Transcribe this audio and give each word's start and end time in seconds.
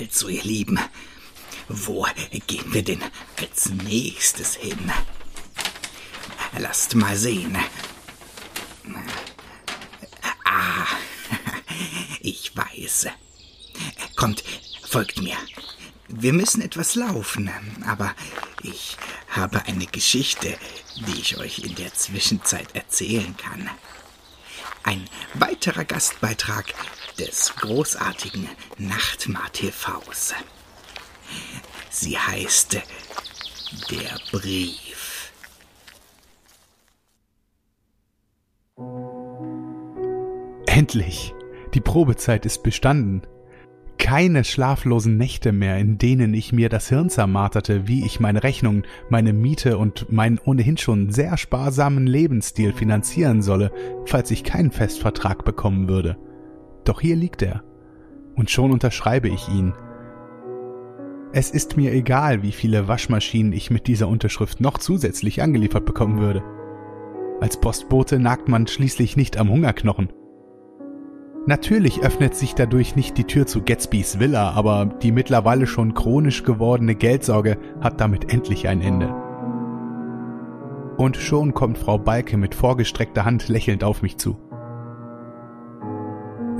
Also, 0.00 0.28
ihr 0.28 0.42
Lieben, 0.42 0.80
wo 1.68 2.06
gehen 2.46 2.72
wir 2.72 2.82
denn 2.82 3.02
als 3.38 3.68
nächstes 3.68 4.54
hin? 4.54 4.90
Lasst 6.58 6.94
mal 6.94 7.14
sehen. 7.18 7.54
Ah, 10.42 10.86
ich 12.22 12.56
weiß. 12.56 13.08
Kommt, 14.16 14.42
folgt 14.88 15.20
mir. 15.20 15.36
Wir 16.08 16.32
müssen 16.32 16.62
etwas 16.62 16.94
laufen, 16.94 17.50
aber 17.86 18.14
ich 18.62 18.96
habe 19.28 19.66
eine 19.66 19.86
Geschichte, 19.86 20.56
die 20.96 21.20
ich 21.20 21.36
euch 21.36 21.58
in 21.58 21.74
der 21.74 21.92
Zwischenzeit 21.92 22.74
erzählen 22.74 23.36
kann. 23.36 23.68
Ein 24.82 25.10
weiterer 25.34 25.84
Gastbeitrag 25.84 26.72
des 27.20 27.54
großartigen 27.56 28.48
Nachtmar 28.78 29.52
TVs. 29.52 30.32
Sie 31.90 32.16
heißt 32.16 32.78
Der 33.90 34.18
Brief. 34.32 35.32
Endlich! 40.66 41.34
Die 41.74 41.80
Probezeit 41.80 42.46
ist 42.46 42.62
bestanden 42.62 43.22
keine 43.98 44.44
schlaflosen 44.44 45.18
Nächte 45.18 45.52
mehr, 45.52 45.76
in 45.76 45.98
denen 45.98 46.32
ich 46.32 46.54
mir 46.54 46.70
das 46.70 46.88
Hirn 46.88 47.10
zermarterte, 47.10 47.86
wie 47.86 48.06
ich 48.06 48.18
meine 48.18 48.42
Rechnungen, 48.42 48.84
meine 49.10 49.34
Miete 49.34 49.76
und 49.76 50.10
meinen 50.10 50.38
ohnehin 50.38 50.78
schon 50.78 51.10
sehr 51.12 51.36
sparsamen 51.36 52.06
Lebensstil 52.06 52.72
finanzieren 52.72 53.42
solle, 53.42 53.70
falls 54.06 54.30
ich 54.30 54.42
keinen 54.42 54.72
Festvertrag 54.72 55.44
bekommen 55.44 55.86
würde. 55.86 56.16
Doch 56.90 57.00
hier 57.00 57.14
liegt 57.14 57.40
er. 57.42 57.62
Und 58.34 58.50
schon 58.50 58.72
unterschreibe 58.72 59.28
ich 59.28 59.48
ihn. 59.48 59.74
Es 61.32 61.52
ist 61.52 61.76
mir 61.76 61.92
egal, 61.92 62.42
wie 62.42 62.50
viele 62.50 62.88
Waschmaschinen 62.88 63.52
ich 63.52 63.70
mit 63.70 63.86
dieser 63.86 64.08
Unterschrift 64.08 64.60
noch 64.60 64.76
zusätzlich 64.76 65.40
angeliefert 65.40 65.86
bekommen 65.86 66.18
würde. 66.18 66.42
Als 67.40 67.60
Postbote 67.60 68.18
nagt 68.18 68.48
man 68.48 68.66
schließlich 68.66 69.16
nicht 69.16 69.36
am 69.36 69.50
Hungerknochen. 69.50 70.12
Natürlich 71.46 72.02
öffnet 72.02 72.34
sich 72.34 72.56
dadurch 72.56 72.96
nicht 72.96 73.16
die 73.18 73.24
Tür 73.24 73.46
zu 73.46 73.62
Gatsbys 73.62 74.18
Villa, 74.18 74.50
aber 74.50 74.86
die 74.86 75.12
mittlerweile 75.12 75.68
schon 75.68 75.94
chronisch 75.94 76.42
gewordene 76.42 76.96
Geldsorge 76.96 77.56
hat 77.80 78.00
damit 78.00 78.32
endlich 78.32 78.66
ein 78.66 78.80
Ende. 78.80 79.14
Und 80.96 81.16
schon 81.16 81.54
kommt 81.54 81.78
Frau 81.78 81.98
Balke 81.98 82.36
mit 82.36 82.56
vorgestreckter 82.56 83.24
Hand 83.24 83.46
lächelnd 83.46 83.84
auf 83.84 84.02
mich 84.02 84.16
zu. 84.16 84.49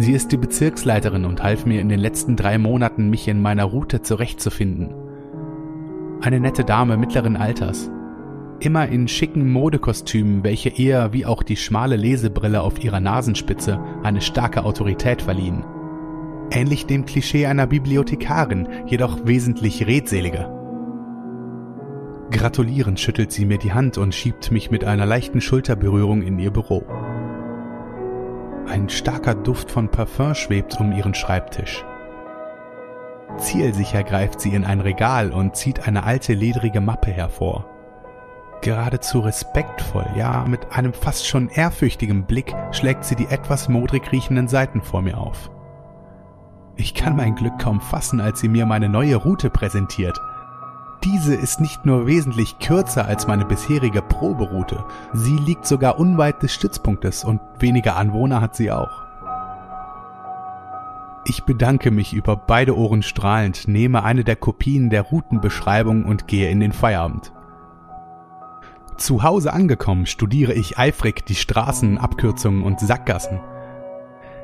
Sie 0.01 0.13
ist 0.13 0.33
die 0.33 0.39
Bezirksleiterin 0.39 1.27
und 1.27 1.43
half 1.43 1.67
mir 1.67 1.79
in 1.79 1.91
den 1.91 2.01
letzten 2.01 2.35
drei 2.35 2.57
Monaten, 2.57 3.11
mich 3.11 3.29
in 3.29 3.43
meiner 3.43 3.65
Route 3.65 4.01
zurechtzufinden. 4.01 4.95
Eine 6.23 6.41
nette 6.41 6.65
Dame 6.65 6.97
mittleren 6.97 7.37
Alters, 7.37 7.91
immer 8.61 8.89
in 8.89 9.09
schicken 9.09 9.53
Modekostümen, 9.53 10.43
welche 10.43 10.71
eher 10.71 11.13
wie 11.13 11.27
auch 11.27 11.43
die 11.43 11.57
schmale 11.57 11.97
Lesebrille 11.97 12.63
auf 12.63 12.83
ihrer 12.83 13.01
Nasenspitze 13.01 13.79
eine 14.03 14.23
starke 14.23 14.65
Autorität 14.65 15.21
verliehen. 15.21 15.65
Ähnlich 16.51 16.87
dem 16.87 17.05
Klischee 17.05 17.45
einer 17.45 17.67
Bibliothekarin, 17.67 18.69
jedoch 18.87 19.27
wesentlich 19.27 19.87
redseliger. 19.87 20.51
Gratulierend 22.31 22.99
schüttelt 22.99 23.33
sie 23.33 23.45
mir 23.45 23.59
die 23.59 23.75
Hand 23.75 23.99
und 23.99 24.15
schiebt 24.15 24.51
mich 24.51 24.71
mit 24.71 24.83
einer 24.83 25.05
leichten 25.05 25.43
Schulterberührung 25.43 26.23
in 26.23 26.39
ihr 26.39 26.53
Büro. 26.53 26.87
Ein 28.71 28.89
starker 28.89 29.35
Duft 29.35 29.69
von 29.69 29.89
Parfum 29.89 30.37
schwebt 30.37 30.79
um 30.79 30.93
ihren 30.93 31.13
Schreibtisch. 31.13 31.85
Zielsicher 33.37 34.05
greift 34.05 34.41
sie 34.41 34.55
in 34.55 34.65
ein 34.65 34.79
Regal 34.79 35.33
und 35.33 35.57
zieht 35.57 35.89
eine 35.89 36.05
alte 36.05 36.35
ledrige 36.35 36.81
Mappe 36.81 37.11
hervor. 37.11 37.69
Geradezu 38.61 39.19
respektvoll, 39.19 40.07
ja 40.15 40.45
mit 40.47 40.71
einem 40.71 40.93
fast 40.93 41.27
schon 41.27 41.49
ehrfürchtigen 41.49 42.27
Blick 42.27 42.55
schlägt 42.71 43.05
sie 43.05 43.17
die 43.17 43.27
etwas 43.27 43.69
modrig 43.69 44.13
riechenden 44.13 44.47
Seiten 44.47 44.83
vor 44.83 45.03
mir 45.03 45.19
auf. 45.19 45.51
Ich 46.77 46.95
kann 46.95 47.17
mein 47.17 47.35
Glück 47.35 47.59
kaum 47.59 47.81
fassen, 47.81 48.21
als 48.21 48.39
sie 48.39 48.49
mir 48.49 48.67
meine 48.67 48.89
neue 48.89 49.17
Route 49.17 49.51
präsentiert. 49.51 50.21
Diese 51.05 51.35
ist 51.35 51.61
nicht 51.61 51.87
nur 51.87 52.07
wesentlich 52.07 52.59
kürzer 52.59 53.07
als 53.07 53.27
meine 53.27 53.47
bisherige 53.47 54.03
Proberoute, 54.03 54.85
sie 55.15 55.37
liegt 55.37 55.67
sogar 55.67 55.99
unweit 55.99 56.43
des 56.43 56.53
Stützpunktes 56.53 57.25
und 57.25 57.41
weniger 57.59 57.97
Anwohner 57.97 58.43
hat 58.43 58.55
sie 58.55 58.71
auch. 58.71 59.03
Ich 61.25 61.45
bedanke 61.45 61.91
mich 61.91 62.13
über 62.13 62.37
beide 62.37 62.77
Ohren 62.77 63.03
strahlend, 63.03 63.69
nehme 63.69 64.03
eine 64.05 64.25
der 64.25 64.37
Kopien 64.37 64.91
der 64.91 65.03
Routenbeschreibung 65.03 66.05
und 66.05 66.27
gehe 66.27 66.51
in 66.51 66.61
den 66.61 66.73
Feierabend. 66.73 67.33
Zu 68.97 69.23
Hause 69.23 69.55
angekommen 69.55 70.05
studiere 70.05 70.53
ich 70.53 70.79
eifrig 70.79 71.25
die 71.25 71.35
Straßen, 71.35 71.97
Abkürzungen 71.97 72.63
und 72.63 72.81
Sackgassen. 72.81 73.41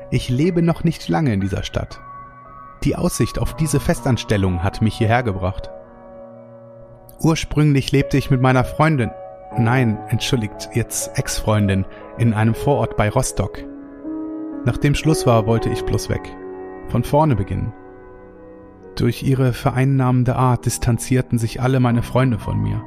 Ich 0.09 0.29
lebe 0.29 0.63
noch 0.63 0.83
nicht 0.83 1.07
lange 1.09 1.33
in 1.33 1.41
dieser 1.41 1.63
Stadt. 1.63 1.99
Die 2.83 2.95
Aussicht 2.95 3.37
auf 3.37 3.55
diese 3.55 3.79
Festanstellung 3.79 4.63
hat 4.63 4.81
mich 4.81 4.95
hierher 4.97 5.21
gebracht. 5.21 5.69
Ursprünglich 7.19 7.91
lebte 7.91 8.17
ich 8.17 8.29
mit 8.29 8.41
meiner 8.41 8.63
Freundin, 8.63 9.11
nein, 9.57 9.97
entschuldigt, 10.09 10.69
jetzt 10.73 11.17
Ex-Freundin, 11.17 11.85
in 12.17 12.33
einem 12.33 12.53
Vorort 12.53 12.95
bei 12.95 13.09
Rostock. 13.09 13.63
Nachdem 14.65 14.95
Schluss 14.95 15.25
war, 15.25 15.47
wollte 15.47 15.69
ich 15.69 15.83
bloß 15.83 16.09
weg. 16.09 16.21
Von 16.89 17.03
vorne 17.03 17.35
beginnen. 17.35 17.73
Durch 18.95 19.23
ihre 19.23 19.53
vereinnahmende 19.53 20.35
Art 20.35 20.65
distanzierten 20.65 21.37
sich 21.37 21.61
alle 21.61 21.79
meine 21.79 22.03
Freunde 22.03 22.39
von 22.39 22.59
mir. 22.61 22.83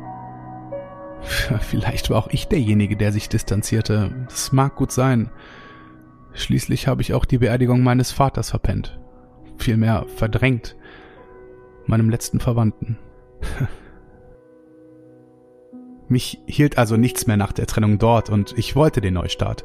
Vielleicht 1.61 2.11
war 2.11 2.19
auch 2.19 2.29
ich 2.29 2.49
derjenige, 2.49 2.97
der 2.97 3.13
sich 3.13 3.29
distanzierte. 3.29 4.27
Das 4.29 4.53
mag 4.53 4.77
gut 4.77 4.93
sein. 4.93 5.31
Schließlich 6.33 6.87
habe 6.87 7.03
ich 7.03 7.15
auch 7.15 7.25
die 7.25 7.39
Beerdigung 7.39 7.83
meines 7.83 8.13
Vaters 8.13 8.51
verpennt. 8.51 8.99
Vielmehr 9.59 10.07
verdrängt. 10.17 10.77
Meinem 11.87 12.11
letzten 12.11 12.41
Verwandten. 12.41 12.99
Mich 16.11 16.41
hielt 16.47 16.77
also 16.77 16.97
nichts 16.97 17.29
mehr 17.29 17.37
nach 17.37 17.53
der 17.53 17.67
Trennung 17.67 17.99
dort 17.99 18.31
und 18.31 18.59
ich 18.59 18.75
wollte 18.75 19.01
den 19.01 19.15
Neustart. 19.15 19.65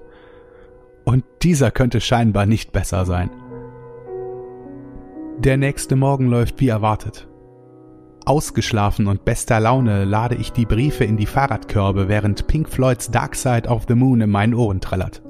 Und 1.03 1.23
dieser 1.41 1.71
könnte 1.71 1.99
scheinbar 1.99 2.45
nicht 2.45 2.71
besser 2.71 3.03
sein. 3.05 3.31
Der 5.39 5.57
nächste 5.57 5.95
Morgen 5.95 6.27
läuft 6.27 6.61
wie 6.61 6.67
erwartet. 6.67 7.27
Ausgeschlafen 8.25 9.07
und 9.07 9.25
bester 9.25 9.59
Laune 9.59 10.05
lade 10.05 10.35
ich 10.35 10.51
die 10.51 10.67
Briefe 10.67 11.03
in 11.03 11.17
die 11.17 11.25
Fahrradkörbe, 11.25 12.09
während 12.09 12.45
Pink 12.45 12.69
Floyds 12.69 13.09
Dark 13.09 13.35
Side 13.35 13.67
of 13.67 13.85
the 13.87 13.95
Moon 13.95 14.21
in 14.21 14.29
meinen 14.29 14.53
Ohren 14.53 14.81
trällert. 14.81 15.23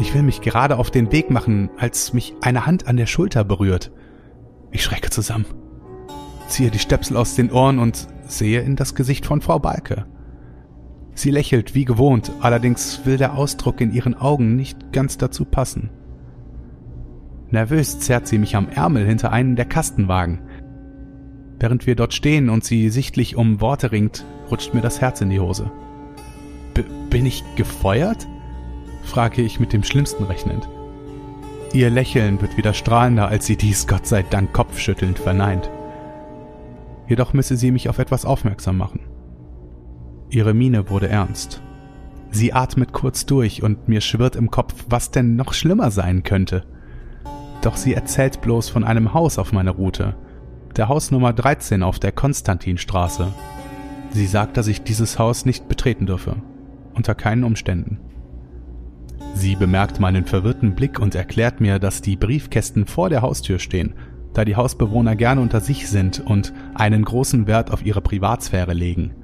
Ich 0.00 0.14
will 0.14 0.24
mich 0.24 0.40
gerade 0.40 0.78
auf 0.78 0.90
den 0.90 1.12
Weg 1.12 1.30
machen, 1.30 1.70
als 1.78 2.12
mich 2.12 2.34
eine 2.40 2.66
Hand 2.66 2.88
an 2.88 2.96
der 2.96 3.06
Schulter 3.06 3.44
berührt. 3.44 3.92
Ich 4.72 4.82
schrecke 4.82 5.10
zusammen, 5.10 5.46
ziehe 6.48 6.72
die 6.72 6.80
Stöpsel 6.80 7.16
aus 7.16 7.36
den 7.36 7.52
Ohren 7.52 7.78
und 7.78 8.08
sehe 8.26 8.60
in 8.60 8.76
das 8.76 8.94
Gesicht 8.94 9.26
von 9.26 9.40
Frau 9.40 9.58
Balke. 9.58 10.06
Sie 11.14 11.30
lächelt 11.30 11.74
wie 11.74 11.84
gewohnt, 11.84 12.32
allerdings 12.40 13.04
will 13.04 13.16
der 13.16 13.34
Ausdruck 13.36 13.80
in 13.80 13.92
ihren 13.92 14.14
Augen 14.14 14.56
nicht 14.56 14.92
ganz 14.92 15.18
dazu 15.18 15.44
passen. 15.44 15.90
Nervös 17.50 18.00
zerrt 18.00 18.26
sie 18.26 18.38
mich 18.38 18.56
am 18.56 18.68
Ärmel 18.68 19.06
hinter 19.06 19.30
einen 19.30 19.56
der 19.56 19.66
Kastenwagen. 19.66 20.40
Während 21.60 21.86
wir 21.86 21.94
dort 21.94 22.14
stehen 22.14 22.48
und 22.48 22.64
sie 22.64 22.88
sichtlich 22.88 23.36
um 23.36 23.60
Worte 23.60 23.92
ringt, 23.92 24.24
rutscht 24.50 24.72
mir 24.72 24.80
das 24.80 25.00
Herz 25.00 25.20
in 25.20 25.30
die 25.30 25.40
Hose. 25.40 25.70
B 26.74 26.82
bin 27.10 27.26
ich 27.26 27.44
gefeuert? 27.56 28.26
frage 29.02 29.42
ich 29.42 29.60
mit 29.60 29.72
dem 29.74 29.82
Schlimmsten 29.82 30.24
rechnend. 30.24 30.68
Ihr 31.74 31.90
Lächeln 31.90 32.40
wird 32.40 32.56
wieder 32.56 32.72
strahlender, 32.72 33.28
als 33.28 33.46
sie 33.46 33.56
dies 33.56 33.86
Gott 33.86 34.06
sei 34.06 34.22
Dank 34.22 34.52
kopfschüttelnd 34.52 35.18
verneint. 35.18 35.70
Jedoch 37.08 37.32
müsse 37.32 37.56
sie 37.56 37.70
mich 37.70 37.88
auf 37.88 37.98
etwas 37.98 38.24
aufmerksam 38.24 38.76
machen. 38.78 39.00
Ihre 40.30 40.54
Miene 40.54 40.88
wurde 40.88 41.08
ernst. 41.08 41.62
Sie 42.30 42.54
atmet 42.54 42.92
kurz 42.92 43.26
durch 43.26 43.62
und 43.62 43.88
mir 43.88 44.00
schwirrt 44.00 44.36
im 44.36 44.50
Kopf, 44.50 44.86
was 44.88 45.10
denn 45.10 45.36
noch 45.36 45.52
schlimmer 45.52 45.90
sein 45.90 46.22
könnte. 46.22 46.64
Doch 47.60 47.76
sie 47.76 47.92
erzählt 47.92 48.40
bloß 48.40 48.70
von 48.70 48.84
einem 48.84 49.12
Haus 49.12 49.38
auf 49.38 49.52
meiner 49.52 49.72
Route, 49.72 50.16
der 50.76 50.88
Hausnummer 50.88 51.34
13 51.34 51.82
auf 51.82 51.98
der 51.98 52.12
Konstantinstraße. 52.12 53.28
Sie 54.10 54.26
sagt, 54.26 54.56
dass 54.56 54.66
ich 54.66 54.82
dieses 54.82 55.18
Haus 55.18 55.44
nicht 55.44 55.68
betreten 55.68 56.06
dürfe. 56.06 56.36
Unter 56.94 57.14
keinen 57.14 57.44
Umständen. 57.44 58.00
Sie 59.34 59.56
bemerkt 59.56 60.00
meinen 60.00 60.24
verwirrten 60.24 60.74
Blick 60.74 60.98
und 60.98 61.14
erklärt 61.14 61.60
mir, 61.60 61.78
dass 61.78 62.02
die 62.02 62.16
Briefkästen 62.16 62.86
vor 62.86 63.08
der 63.08 63.22
Haustür 63.22 63.58
stehen, 63.58 63.94
da 64.34 64.44
die 64.44 64.56
Hausbewohner 64.56 65.16
gerne 65.16 65.40
unter 65.40 65.60
sich 65.60 65.88
sind 65.88 66.20
und 66.24 66.52
einen 66.74 67.04
großen 67.04 67.46
Wert 67.46 67.70
auf 67.70 67.84
ihre 67.84 68.00
Privatsphäre 68.00 68.72
legen. 68.72 69.14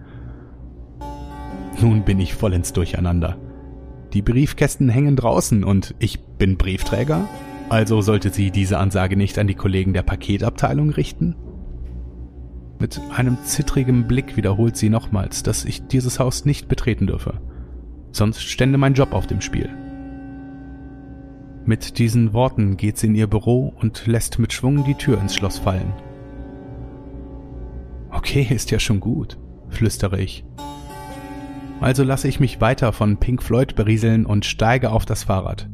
Nun 1.81 2.05
bin 2.05 2.19
ich 2.19 2.35
vollends 2.35 2.73
durcheinander. 2.73 3.37
Die 4.13 4.23
Briefkästen 4.23 4.89
hängen 4.89 5.17
draußen 5.17 5.65
und 5.65 5.95
ich 5.99 6.21
bin 6.21 6.57
Briefträger? 6.57 7.29
Also 7.69 8.01
sollte 8.01 8.31
sie 8.31 8.51
diese 8.51 8.79
Ansage 8.79 9.17
nicht 9.17 9.39
an 9.39 9.47
die 9.47 9.55
Kollegen 9.55 9.93
der 9.93 10.03
Paketabteilung 10.03 10.91
richten? 10.91 11.37
Mit 12.79 13.01
einem 13.15 13.39
zittrigen 13.45 14.07
Blick 14.07 14.37
wiederholt 14.37 14.77
sie 14.77 14.89
nochmals, 14.89 15.43
dass 15.43 15.65
ich 15.65 15.87
dieses 15.89 16.19
Haus 16.19 16.45
nicht 16.45 16.69
betreten 16.69 17.07
dürfe. 17.07 17.41
Sonst 18.13 18.43
stände 18.43 18.79
mein 18.79 18.95
Job 18.95 19.13
auf 19.13 19.27
dem 19.27 19.41
Spiel. 19.41 19.69
Mit 21.69 21.99
diesen 21.99 22.33
Worten 22.33 22.79
geht 22.79 22.97
sie 22.97 23.09
in 23.09 23.15
ihr 23.15 23.27
Büro 23.27 23.75
und 23.79 24.07
lässt 24.07 24.39
mit 24.39 24.55
Schwung 24.55 24.85
die 24.85 24.95
Tür 24.95 25.21
ins 25.21 25.35
Schloss 25.35 25.59
fallen. 25.59 25.93
Okay, 28.11 28.47
ist 28.49 28.71
ja 28.71 28.79
schon 28.79 29.01
gut, 29.01 29.37
flüstere 29.69 30.19
ich. 30.19 30.47
Also 31.79 32.05
lasse 32.05 32.27
ich 32.27 32.41
mich 32.41 32.63
weiter 32.63 32.95
von 32.95 33.19
Pink 33.19 33.43
Floyd 33.43 33.77
berieseln 33.77 34.25
und 34.25 34.47
steige 34.47 34.91
auf 34.91 35.05
das 35.05 35.25
Fahrrad. 35.25 35.69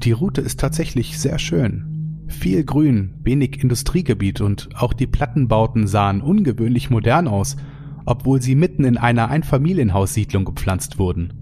Die 0.00 0.12
Route 0.12 0.42
ist 0.42 0.60
tatsächlich 0.60 1.18
sehr 1.18 1.38
schön. 1.38 2.26
Viel 2.26 2.64
Grün, 2.64 3.14
wenig 3.22 3.62
Industriegebiet 3.62 4.42
und 4.42 4.68
auch 4.74 4.92
die 4.92 5.06
Plattenbauten 5.06 5.86
sahen 5.86 6.20
ungewöhnlich 6.20 6.90
modern 6.90 7.28
aus, 7.28 7.56
obwohl 8.04 8.42
sie 8.42 8.56
mitten 8.56 8.84
in 8.84 8.98
einer 8.98 9.30
Einfamilienhaussiedlung 9.30 10.44
gepflanzt 10.44 10.98
wurden. 10.98 11.41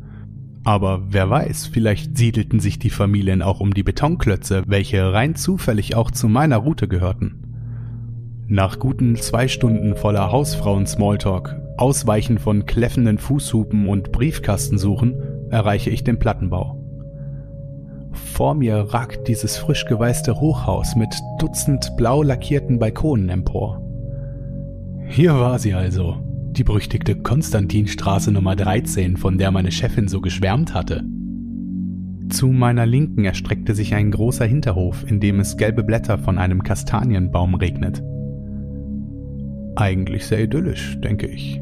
Aber 0.62 1.02
wer 1.08 1.30
weiß, 1.30 1.68
vielleicht 1.68 2.18
siedelten 2.18 2.60
sich 2.60 2.78
die 2.78 2.90
Familien 2.90 3.40
auch 3.42 3.60
um 3.60 3.72
die 3.72 3.82
Betonklötze, 3.82 4.64
welche 4.66 5.12
rein 5.12 5.34
zufällig 5.34 5.94
auch 5.94 6.10
zu 6.10 6.28
meiner 6.28 6.58
Route 6.58 6.86
gehörten. 6.86 7.44
Nach 8.46 8.78
guten 8.78 9.16
zwei 9.16 9.48
Stunden 9.48 9.94
voller 9.94 10.32
Hausfrauen-Smalltalk, 10.32 11.56
Ausweichen 11.78 12.38
von 12.38 12.66
kläffenden 12.66 13.16
Fußhupen 13.16 13.88
und 13.88 14.12
Briefkastensuchen 14.12 15.50
erreiche 15.50 15.88
ich 15.90 16.04
den 16.04 16.18
Plattenbau. 16.18 16.76
Vor 18.12 18.54
mir 18.54 18.76
ragt 18.92 19.28
dieses 19.28 19.56
frisch 19.56 19.86
geweißte 19.86 20.40
Hochhaus 20.40 20.96
mit 20.96 21.14
Dutzend 21.38 21.96
blau 21.96 22.22
lackierten 22.22 22.78
Balkonen 22.78 23.28
empor. 23.28 23.80
Hier 25.06 25.34
war 25.34 25.58
sie 25.58 25.74
also, 25.74 26.16
die 26.52 26.64
berüchtigte 26.64 27.16
Konstantinstraße 27.16 28.32
Nummer 28.32 28.56
13, 28.56 29.16
von 29.16 29.38
der 29.38 29.50
meine 29.50 29.70
Chefin 29.70 30.08
so 30.08 30.20
geschwärmt 30.20 30.74
hatte. 30.74 31.04
Zu 32.28 32.48
meiner 32.48 32.86
Linken 32.86 33.24
erstreckte 33.24 33.74
sich 33.74 33.94
ein 33.94 34.10
großer 34.10 34.44
Hinterhof, 34.44 35.04
in 35.08 35.20
dem 35.20 35.40
es 35.40 35.56
gelbe 35.56 35.82
Blätter 35.82 36.18
von 36.18 36.38
einem 36.38 36.62
Kastanienbaum 36.62 37.54
regnet. 37.56 38.02
Eigentlich 39.76 40.26
sehr 40.26 40.42
idyllisch, 40.42 40.98
denke 41.00 41.26
ich. 41.26 41.60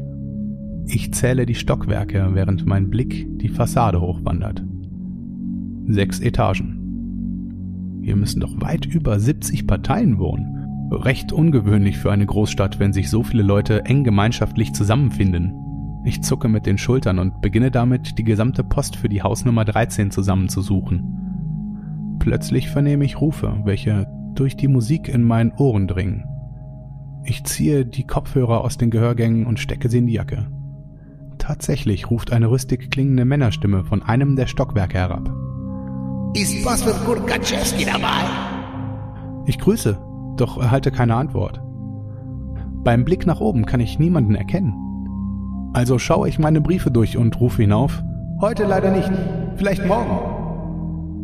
Ich 0.85 1.13
zähle 1.13 1.45
die 1.45 1.55
Stockwerke, 1.55 2.29
während 2.33 2.65
mein 2.65 2.89
Blick 2.89 3.27
die 3.39 3.49
Fassade 3.49 4.01
hochwandert. 4.01 4.63
Sechs 5.87 6.19
Etagen. 6.19 7.99
Hier 8.03 8.15
müssen 8.15 8.39
doch 8.39 8.59
weit 8.61 8.85
über 8.85 9.19
70 9.19 9.67
Parteien 9.67 10.17
wohnen. 10.19 10.58
Recht 10.91 11.31
ungewöhnlich 11.31 11.97
für 11.97 12.11
eine 12.11 12.25
Großstadt, 12.25 12.79
wenn 12.79 12.93
sich 12.93 13.09
so 13.09 13.23
viele 13.23 13.43
Leute 13.43 13.85
eng 13.85 14.03
gemeinschaftlich 14.03 14.73
zusammenfinden. 14.73 15.53
Ich 16.03 16.23
zucke 16.23 16.47
mit 16.47 16.65
den 16.65 16.77
Schultern 16.77 17.19
und 17.19 17.41
beginne 17.41 17.71
damit, 17.71 18.17
die 18.17 18.23
gesamte 18.23 18.63
Post 18.63 18.95
für 18.95 19.09
die 19.09 19.21
Hausnummer 19.21 19.65
13 19.65 20.11
zusammenzusuchen. 20.11 22.17
Plötzlich 22.19 22.69
vernehme 22.69 23.05
ich 23.05 23.21
Rufe, 23.21 23.61
welche 23.65 24.07
durch 24.33 24.55
die 24.55 24.67
Musik 24.67 25.09
in 25.09 25.23
meinen 25.23 25.51
Ohren 25.51 25.87
dringen. 25.87 26.25
Ich 27.23 27.43
ziehe 27.43 27.85
die 27.85 28.07
Kopfhörer 28.07 28.63
aus 28.63 28.77
den 28.77 28.89
Gehörgängen 28.89 29.45
und 29.45 29.59
stecke 29.59 29.89
sie 29.89 29.99
in 29.99 30.07
die 30.07 30.13
Jacke. 30.13 30.47
Tatsächlich 31.37 32.09
ruft 32.09 32.31
eine 32.31 32.49
rüstig 32.49 32.89
klingende 32.89 33.25
Männerstimme 33.25 33.83
von 33.83 34.01
einem 34.01 34.35
der 34.35 34.47
Stockwerke 34.47 34.97
herab. 34.97 35.29
Ist 36.33 36.65
was 36.65 36.85
Kurkatschewski 37.05 37.85
dabei? 37.85 38.23
Ich 39.45 39.57
grüße, 39.57 39.97
doch 40.37 40.57
erhalte 40.57 40.91
keine 40.91 41.15
Antwort. 41.15 41.61
Beim 42.83 43.05
Blick 43.05 43.25
nach 43.25 43.41
oben 43.41 43.65
kann 43.65 43.79
ich 43.79 43.99
niemanden 43.99 44.35
erkennen. 44.35 44.73
Also 45.73 45.99
schaue 45.99 46.29
ich 46.29 46.39
meine 46.39 46.61
Briefe 46.61 46.91
durch 46.91 47.17
und 47.17 47.39
rufe 47.39 47.61
hinauf. 47.61 48.01
Heute 48.41 48.65
leider 48.65 48.91
nicht, 48.91 49.11
vielleicht 49.57 49.85
morgen. 49.85 50.17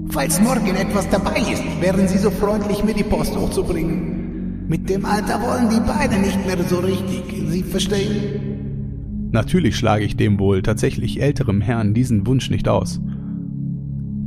Falls 0.10 0.40
morgen 0.42 0.75
etwas 0.75 1.10
dabei 1.10 1.40
ist, 1.40 1.63
wären 1.81 2.07
Sie 2.07 2.18
so 2.18 2.30
freundlich, 2.30 2.84
mir 2.84 2.94
die 2.94 3.04
Post 3.04 3.36
hochzubringen. 3.36 4.68
Mit 4.68 4.90
dem 4.90 5.06
Alter 5.06 5.42
wollen 5.42 5.69
die 5.69 5.80
beiden 5.80 6.22
nicht 6.22 6.46
mehr 6.46 6.57
so 6.63 6.78
richtig, 6.78 7.24
Sie 7.48 7.63
verstehen? 7.63 9.30
Natürlich 9.31 9.75
schlage 9.75 10.06
ich 10.06 10.16
dem 10.16 10.40
wohl 10.40 10.62
tatsächlich 10.62 11.22
älterem 11.22 11.62
Herrn 11.62 11.94
diesen 11.94 12.28
Wunsch 12.28 12.50
nicht 12.50 12.68
aus. 12.68 13.02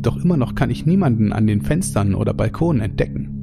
Doch 0.02 0.16
immer 0.16 0.36
noch 0.36 0.54
kann 0.54 0.70
ich 0.70 0.86
niemanden 0.86 1.32
an 1.32 1.46
den 1.46 1.62
Fenstern 1.62 2.14
oder 2.14 2.34
Balkonen 2.34 2.82
entdecken. 2.82 3.37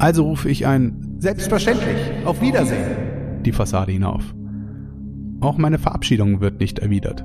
Also 0.00 0.24
rufe 0.24 0.48
ich 0.48 0.66
ein 0.66 1.16
Selbstverständlich, 1.18 1.96
auf 2.24 2.40
Wiedersehen 2.40 3.10
die 3.44 3.52
Fassade 3.52 3.92
hinauf. 3.92 4.34
Auch 5.40 5.58
meine 5.58 5.78
Verabschiedung 5.78 6.40
wird 6.40 6.60
nicht 6.60 6.78
erwidert. 6.78 7.24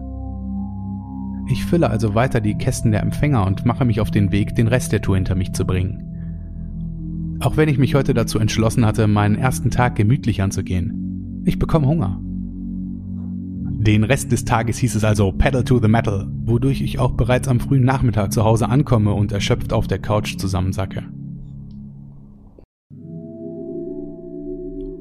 Ich 1.48 1.66
fülle 1.66 1.90
also 1.90 2.16
weiter 2.16 2.42
die 2.42 2.56
Kästen 2.56 2.92
der 2.92 3.02
Empfänger 3.02 3.46
und 3.46 3.66
mache 3.66 3.86
mich 3.86 4.02
auf 4.02 4.12
den 4.12 4.32
Weg, 4.32 4.56
den 4.56 4.68
Rest 4.68 4.92
der 4.92 5.02
Tour 5.02 5.16
hinter 5.16 5.36
mich 5.36 5.54
zu 5.54 5.66
bringen. 5.66 7.38
Auch 7.40 7.58
wenn 7.58 7.70
ich 7.70 7.78
mich 7.78 7.96
heute 7.96 8.14
dazu 8.14 8.40
entschlossen 8.40 8.86
hatte, 8.86 9.08
meinen 9.08 9.36
ersten 9.36 9.70
Tag 9.70 9.96
gemütlich 9.96 10.42
anzugehen. 10.42 11.42
Ich 11.46 11.60
bekomme 11.60 11.88
Hunger. 11.88 12.20
Den 12.22 14.04
Rest 14.04 14.32
des 14.32 14.46
Tages 14.46 14.78
hieß 14.80 14.96
es 14.96 15.04
also 15.04 15.32
Pedal 15.32 15.64
to 15.64 15.80
the 15.80 15.88
Metal, 15.88 16.28
wodurch 16.44 16.82
ich 16.82 16.98
auch 16.98 17.12
bereits 17.12 17.48
am 17.48 17.60
frühen 17.60 17.84
Nachmittag 17.84 18.34
zu 18.34 18.44
Hause 18.44 18.70
ankomme 18.70 19.14
und 19.14 19.32
erschöpft 19.32 19.74
auf 19.74 19.86
der 19.88 20.00
Couch 20.00 20.38
zusammensacke. 20.38 21.04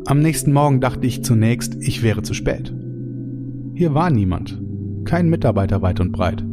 Am 0.07 0.21
nächsten 0.21 0.53
Morgen 0.53 0.83
dachte 0.83 1.07
ich 1.07 1.25
zunächst, 1.25 1.77
ich 1.81 2.03
wäre 2.03 2.21
zu 2.21 2.35
spät. 2.35 2.75
Hier 3.75 3.95
war 3.95 4.11
niemand. 4.11 4.61
Kein 5.07 5.31
Mitarbeiter 5.31 5.81
weit 5.81 5.99
und 5.99 6.13
breit. 6.13 6.45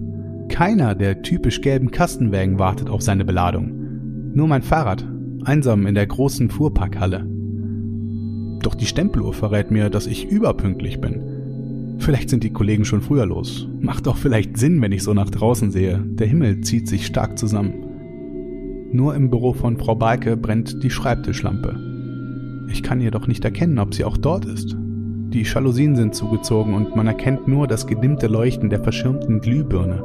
Keiner 0.47 0.95
der 0.95 1.21
typisch 1.21 1.59
gelben 1.59 1.91
Kastenwägen 1.91 2.59
wartet 2.59 2.89
auf 2.89 3.01
seine 3.01 3.25
Beladung. 3.25 4.31
Nur 4.33 4.47
mein 4.47 4.61
Fahrrad, 4.61 5.05
einsam 5.43 5.85
in 5.85 5.95
der 5.95 6.07
großen 6.07 6.49
Fuhrparkhalle. 6.49 7.27
Doch 8.61 8.73
die 8.73 8.85
Stempeluhr 8.85 9.33
verrät 9.33 9.69
mir, 9.69 9.89
dass 9.89 10.07
ich 10.07 10.29
überpünktlich 10.29 11.01
bin. 11.01 11.97
Vielleicht 11.97 12.29
sind 12.29 12.45
die 12.45 12.53
Kollegen 12.53 12.85
schon 12.85 13.01
früher 13.01 13.25
los. 13.25 13.67
Macht 13.81 14.07
doch 14.07 14.15
vielleicht 14.15 14.57
Sinn, 14.57 14.81
wenn 14.81 14.93
ich 14.93 15.03
so 15.03 15.13
nach 15.13 15.29
draußen 15.29 15.71
sehe. 15.71 16.01
Der 16.01 16.27
Himmel 16.27 16.61
zieht 16.61 16.87
sich 16.87 17.05
stark 17.05 17.37
zusammen. 17.37 17.73
Nur 18.93 19.13
im 19.13 19.29
Büro 19.29 19.51
von 19.51 19.75
Frau 19.75 19.95
Balke 19.95 20.37
brennt 20.37 20.81
die 20.83 20.89
Schreibtischlampe. 20.89 21.90
Ich 22.67 22.83
kann 22.83 23.01
jedoch 23.01 23.27
nicht 23.27 23.43
erkennen, 23.45 23.79
ob 23.79 23.93
sie 23.93 24.05
auch 24.05 24.17
dort 24.17 24.45
ist. 24.45 24.75
Die 24.77 25.43
Jalousien 25.43 25.95
sind 25.95 26.13
zugezogen 26.13 26.73
und 26.73 26.95
man 26.95 27.07
erkennt 27.07 27.47
nur 27.47 27.67
das 27.67 27.87
gedimmte 27.87 28.27
Leuchten 28.27 28.69
der 28.69 28.81
verschirmten 28.81 29.39
Glühbirne. 29.39 30.03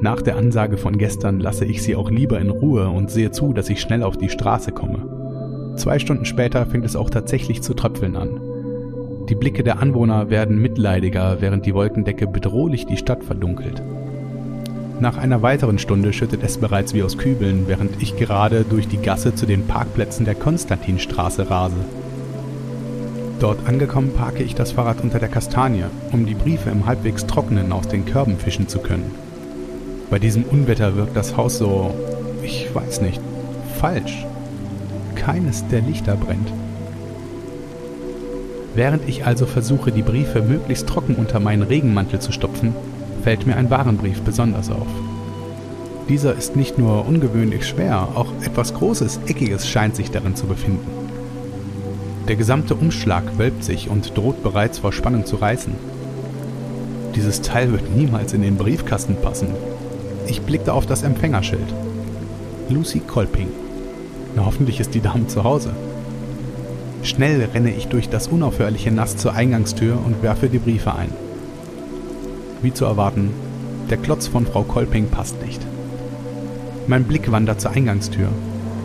Nach 0.00 0.22
der 0.22 0.36
Ansage 0.36 0.76
von 0.76 0.98
gestern 0.98 1.40
lasse 1.40 1.64
ich 1.64 1.82
sie 1.82 1.96
auch 1.96 2.10
lieber 2.10 2.40
in 2.40 2.50
Ruhe 2.50 2.88
und 2.88 3.10
sehe 3.10 3.30
zu, 3.30 3.52
dass 3.52 3.68
ich 3.68 3.80
schnell 3.80 4.02
auf 4.02 4.16
die 4.16 4.28
Straße 4.28 4.72
komme. 4.72 5.74
Zwei 5.76 5.98
Stunden 5.98 6.24
später 6.24 6.66
fängt 6.66 6.84
es 6.84 6.96
auch 6.96 7.10
tatsächlich 7.10 7.62
zu 7.62 7.74
tröpfeln 7.74 8.16
an. 8.16 8.40
Die 9.28 9.34
Blicke 9.34 9.62
der 9.62 9.80
Anwohner 9.80 10.30
werden 10.30 10.60
mitleidiger, 10.60 11.40
während 11.40 11.66
die 11.66 11.74
Wolkendecke 11.74 12.26
bedrohlich 12.26 12.86
die 12.86 12.96
Stadt 12.96 13.22
verdunkelt. 13.22 13.82
Nach 15.00 15.16
einer 15.16 15.42
weiteren 15.42 15.78
Stunde 15.78 16.12
schüttet 16.12 16.42
es 16.42 16.58
bereits 16.58 16.92
wie 16.92 17.04
aus 17.04 17.18
Kübeln, 17.18 17.68
während 17.68 18.02
ich 18.02 18.16
gerade 18.16 18.64
durch 18.64 18.88
die 18.88 18.96
Gasse 18.96 19.32
zu 19.32 19.46
den 19.46 19.66
Parkplätzen 19.66 20.24
der 20.24 20.34
Konstantinstraße 20.34 21.48
rase. 21.48 21.76
Dort 23.38 23.68
angekommen 23.68 24.12
parke 24.12 24.42
ich 24.42 24.56
das 24.56 24.72
Fahrrad 24.72 25.00
unter 25.00 25.20
der 25.20 25.28
Kastanie, 25.28 25.84
um 26.10 26.26
die 26.26 26.34
Briefe 26.34 26.70
im 26.70 26.86
halbwegs 26.86 27.26
Trockenen 27.26 27.70
aus 27.70 27.86
den 27.86 28.06
Körben 28.06 28.38
fischen 28.38 28.66
zu 28.66 28.80
können. 28.80 29.12
Bei 30.10 30.18
diesem 30.18 30.42
Unwetter 30.42 30.96
wirkt 30.96 31.16
das 31.16 31.36
Haus 31.36 31.58
so, 31.58 31.94
ich 32.42 32.74
weiß 32.74 33.00
nicht, 33.00 33.20
falsch. 33.78 34.26
Keines 35.14 35.64
der 35.68 35.82
Lichter 35.82 36.16
brennt. 36.16 36.52
Während 38.74 39.08
ich 39.08 39.24
also 39.24 39.46
versuche, 39.46 39.92
die 39.92 40.02
Briefe 40.02 40.42
möglichst 40.42 40.88
trocken 40.88 41.14
unter 41.14 41.38
meinen 41.38 41.62
Regenmantel 41.62 42.18
zu 42.18 42.32
stopfen, 42.32 42.74
fällt 43.28 43.46
mir 43.46 43.56
ein 43.56 43.68
Warenbrief 43.68 44.22
besonders 44.22 44.70
auf. 44.70 44.86
Dieser 46.08 46.34
ist 46.34 46.56
nicht 46.56 46.78
nur 46.78 47.06
ungewöhnlich 47.06 47.66
schwer, 47.66 48.08
auch 48.14 48.32
etwas 48.42 48.72
Großes, 48.72 49.20
Eckiges 49.26 49.68
scheint 49.68 49.96
sich 49.96 50.10
darin 50.10 50.34
zu 50.34 50.46
befinden. 50.46 50.88
Der 52.26 52.36
gesamte 52.36 52.74
Umschlag 52.74 53.36
wölbt 53.36 53.64
sich 53.64 53.90
und 53.90 54.16
droht 54.16 54.42
bereits 54.42 54.78
vor 54.78 54.94
Spannung 54.94 55.26
zu 55.26 55.36
reißen. 55.36 55.74
Dieses 57.16 57.42
Teil 57.42 57.70
wird 57.70 57.94
niemals 57.94 58.32
in 58.32 58.40
den 58.40 58.56
Briefkasten 58.56 59.16
passen. 59.20 59.48
Ich 60.26 60.40
blickte 60.40 60.72
auf 60.72 60.86
das 60.86 61.02
Empfängerschild. 61.02 61.74
Lucy 62.70 63.00
Kolping. 63.00 63.48
Na, 64.36 64.46
hoffentlich 64.46 64.80
ist 64.80 64.94
die 64.94 65.02
Dame 65.02 65.26
zu 65.26 65.44
Hause. 65.44 65.74
Schnell 67.02 67.46
renne 67.52 67.74
ich 67.74 67.88
durch 67.88 68.08
das 68.08 68.28
unaufhörliche 68.28 68.90
Nass 68.90 69.18
zur 69.18 69.34
Eingangstür 69.34 69.98
und 70.02 70.22
werfe 70.22 70.48
die 70.48 70.58
Briefe 70.58 70.94
ein. 70.94 71.27
Wie 72.60 72.72
zu 72.72 72.84
erwarten, 72.84 73.30
der 73.88 73.98
Klotz 73.98 74.26
von 74.26 74.44
Frau 74.44 74.62
Kolping 74.62 75.08
passt 75.08 75.40
nicht. 75.42 75.64
Mein 76.88 77.04
Blick 77.04 77.30
wandert 77.30 77.60
zur 77.60 77.70
Eingangstür. 77.70 78.28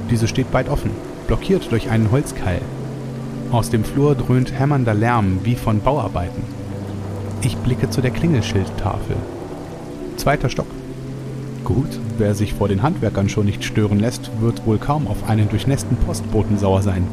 Diese 0.10 0.27
steht 0.27 0.53
weit 0.53 0.70
offen, 0.70 0.92
blockiert 1.27 1.72
durch 1.72 1.89
einen 1.89 2.12
Holzkeil. 2.12 2.62
Aus 3.51 3.70
dem 3.70 3.84
Flur 3.84 4.15
dröhnt 4.15 4.58
hämmernder 4.58 4.94
Lärm 4.94 5.39
wie 5.44 5.56
von 5.56 5.80
Bauarbeiten. 5.80 6.44
Ich 7.42 7.58
blicke 7.58 7.89
zu 7.89 8.01
der 8.01 8.12
Klingelschildtafel. 8.12 9.15
Zweiter 10.18 10.50
Stock. 10.50 10.68
Gut, 11.63 12.00
wer 12.18 12.36
sich 12.36 12.53
vor 12.53 12.68
den 12.68 12.84
Handwerkern 12.84 13.30
schon 13.30 13.46
nicht 13.46 13.63
stören 13.63 14.00
lässt, 14.00 14.30
wird 14.39 14.65
wohl 14.65 14.77
kaum 14.77 15.08
auf 15.08 15.30
einen 15.30 15.50
durchnässten 15.50 15.98
Postboten 15.98 16.58
sauer 16.58 16.82
sein. 16.82 17.08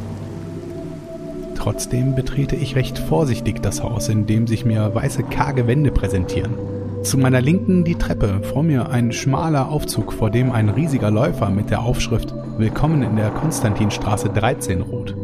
Trotzdem 1.61 2.14
betrete 2.14 2.57
ich 2.57 2.75
recht 2.75 2.99
vorsichtig 2.99 3.61
das 3.61 3.83
Haus, 3.83 4.09
in 4.09 4.25
dem 4.25 4.47
sich 4.47 4.64
mir 4.64 4.95
weiße 4.95 5.25
karge 5.25 5.67
Wände 5.67 5.90
präsentieren. 5.90 6.55
Zu 7.02 7.19
meiner 7.19 7.43
Linken 7.43 7.85
die 7.85 7.97
Treppe, 7.97 8.40
vor 8.43 8.62
mir 8.62 8.88
ein 8.88 9.12
schmaler 9.12 9.69
Aufzug, 9.69 10.14
vor 10.14 10.31
dem 10.31 10.52
ein 10.52 10.71
riesiger 10.71 11.11
Läufer 11.11 11.50
mit 11.50 11.69
der 11.69 11.83
Aufschrift 11.83 12.35
Willkommen 12.57 13.02
in 13.02 13.17
der 13.17 13.29
Konstantinstraße 13.29 14.31
13 14.31 14.81
ruht. 14.81 15.14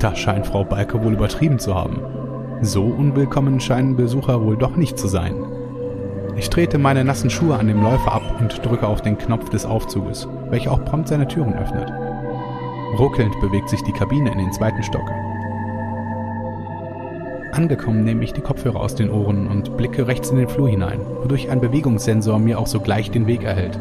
Da 0.00 0.14
scheint 0.14 0.46
Frau 0.46 0.64
Balke 0.64 1.02
wohl 1.02 1.14
übertrieben 1.14 1.58
zu 1.58 1.74
haben. 1.74 2.00
So 2.60 2.84
unwillkommen 2.84 3.58
scheinen 3.58 3.96
Besucher 3.96 4.44
wohl 4.44 4.58
doch 4.58 4.76
nicht 4.76 4.98
zu 4.98 5.08
sein. 5.08 5.34
Ich 6.36 6.50
trete 6.50 6.76
meine 6.76 7.04
nassen 7.04 7.30
Schuhe 7.30 7.56
an 7.58 7.68
dem 7.68 7.82
Läufer 7.82 8.12
ab 8.12 8.36
und 8.38 8.66
drücke 8.66 8.86
auf 8.86 9.00
den 9.00 9.16
Knopf 9.16 9.48
des 9.48 9.64
Aufzuges, 9.64 10.28
welcher 10.50 10.72
auch 10.72 10.84
prompt 10.84 11.08
seine 11.08 11.26
Türen 11.26 11.54
öffnet. 11.54 11.90
Ruckelnd 12.98 13.40
bewegt 13.40 13.68
sich 13.68 13.82
die 13.82 13.92
Kabine 13.92 14.32
in 14.32 14.38
den 14.38 14.52
zweiten 14.52 14.82
Stock. 14.82 15.08
Angekommen 17.52 18.04
nehme 18.04 18.24
ich 18.24 18.32
die 18.32 18.40
Kopfhörer 18.40 18.80
aus 18.80 18.94
den 18.94 19.10
Ohren 19.10 19.46
und 19.48 19.76
blicke 19.76 20.06
rechts 20.06 20.30
in 20.30 20.36
den 20.36 20.48
Flur 20.48 20.68
hinein, 20.68 21.00
wodurch 21.22 21.50
ein 21.50 21.60
Bewegungssensor 21.60 22.38
mir 22.38 22.58
auch 22.58 22.66
sogleich 22.66 23.10
den 23.10 23.26
Weg 23.26 23.42
erhält. 23.42 23.78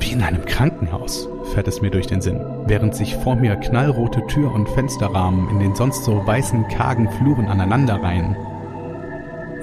Wie 0.00 0.12
in 0.12 0.22
einem 0.22 0.44
Krankenhaus, 0.44 1.28
fährt 1.54 1.68
es 1.68 1.80
mir 1.80 1.90
durch 1.90 2.06
den 2.06 2.20
Sinn, 2.20 2.40
während 2.66 2.94
sich 2.94 3.16
vor 3.16 3.36
mir 3.36 3.56
knallrote 3.56 4.26
Tür- 4.26 4.54
und 4.54 4.68
Fensterrahmen 4.68 5.48
in 5.50 5.58
den 5.58 5.74
sonst 5.74 6.04
so 6.04 6.26
weißen, 6.26 6.68
kargen 6.68 7.08
Fluren 7.10 7.46
aneinanderreihen. 7.46 8.36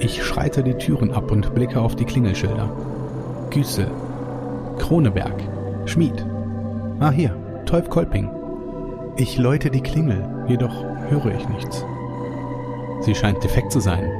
Ich 0.00 0.22
schreite 0.24 0.62
die 0.62 0.74
Türen 0.74 1.12
ab 1.12 1.30
und 1.30 1.54
blicke 1.54 1.80
auf 1.80 1.94
die 1.94 2.04
Klingelschilder. 2.04 2.70
Güssel, 3.50 3.90
Kroneberg, 4.78 5.42
Schmied. 5.86 6.26
Ah 6.98 7.10
hier, 7.10 7.36
Teuf 7.74 7.90
Kolping. 7.90 8.30
Ich 9.16 9.36
läute 9.36 9.68
die 9.68 9.80
Klingel, 9.80 10.24
jedoch 10.46 10.84
höre 11.08 11.34
ich 11.34 11.48
nichts. 11.48 11.84
Sie 13.00 13.16
scheint 13.16 13.42
defekt 13.42 13.72
zu 13.72 13.80
sein, 13.80 14.12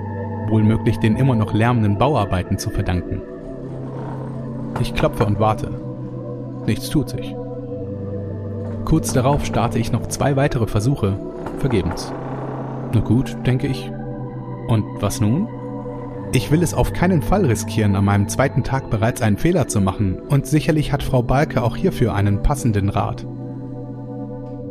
wohl 0.49 0.65
möglich 0.65 0.99
den 0.99 1.15
immer 1.15 1.37
noch 1.37 1.55
lärmenden 1.55 1.97
Bauarbeiten 1.97 2.59
zu 2.59 2.71
verdanken. 2.71 3.23
Ich 4.81 4.93
klopfe 4.93 5.25
und 5.25 5.39
warte. 5.39 5.71
Nichts 6.67 6.91
tut 6.91 7.11
sich. 7.11 7.37
Kurz 8.87 9.13
darauf 9.13 9.45
starte 9.45 9.79
ich 9.79 9.93
noch 9.93 10.09
zwei 10.09 10.35
weitere 10.35 10.67
Versuche, 10.67 11.17
vergebens. 11.59 12.13
Na 12.93 13.03
gut, 13.03 13.37
denke 13.47 13.69
ich. 13.69 13.89
Und 14.67 14.85
was 15.01 15.21
nun? 15.21 15.47
Ich 16.33 16.51
will 16.51 16.65
es 16.65 16.75
auf 16.75 16.93
keinen 16.93 17.23
Fall 17.23 17.47
riskieren, 17.47 17.95
an 17.95 18.07
meinem 18.07 18.29
zweiten 18.29 18.65
Tag 18.65 18.91
bereits 18.91 19.23
einen 19.23 19.37
Fehler 19.37 19.69
zu 19.69 19.81
machen, 19.81 20.19
und 20.29 20.45
sicherlich 20.45 20.93
hat 20.93 21.05
Frau 21.05 21.23
Balke 21.23 21.63
auch 21.63 21.77
hierfür 21.77 22.15
einen 22.15 22.43
passenden 22.43 22.89
Rat. 22.89 23.25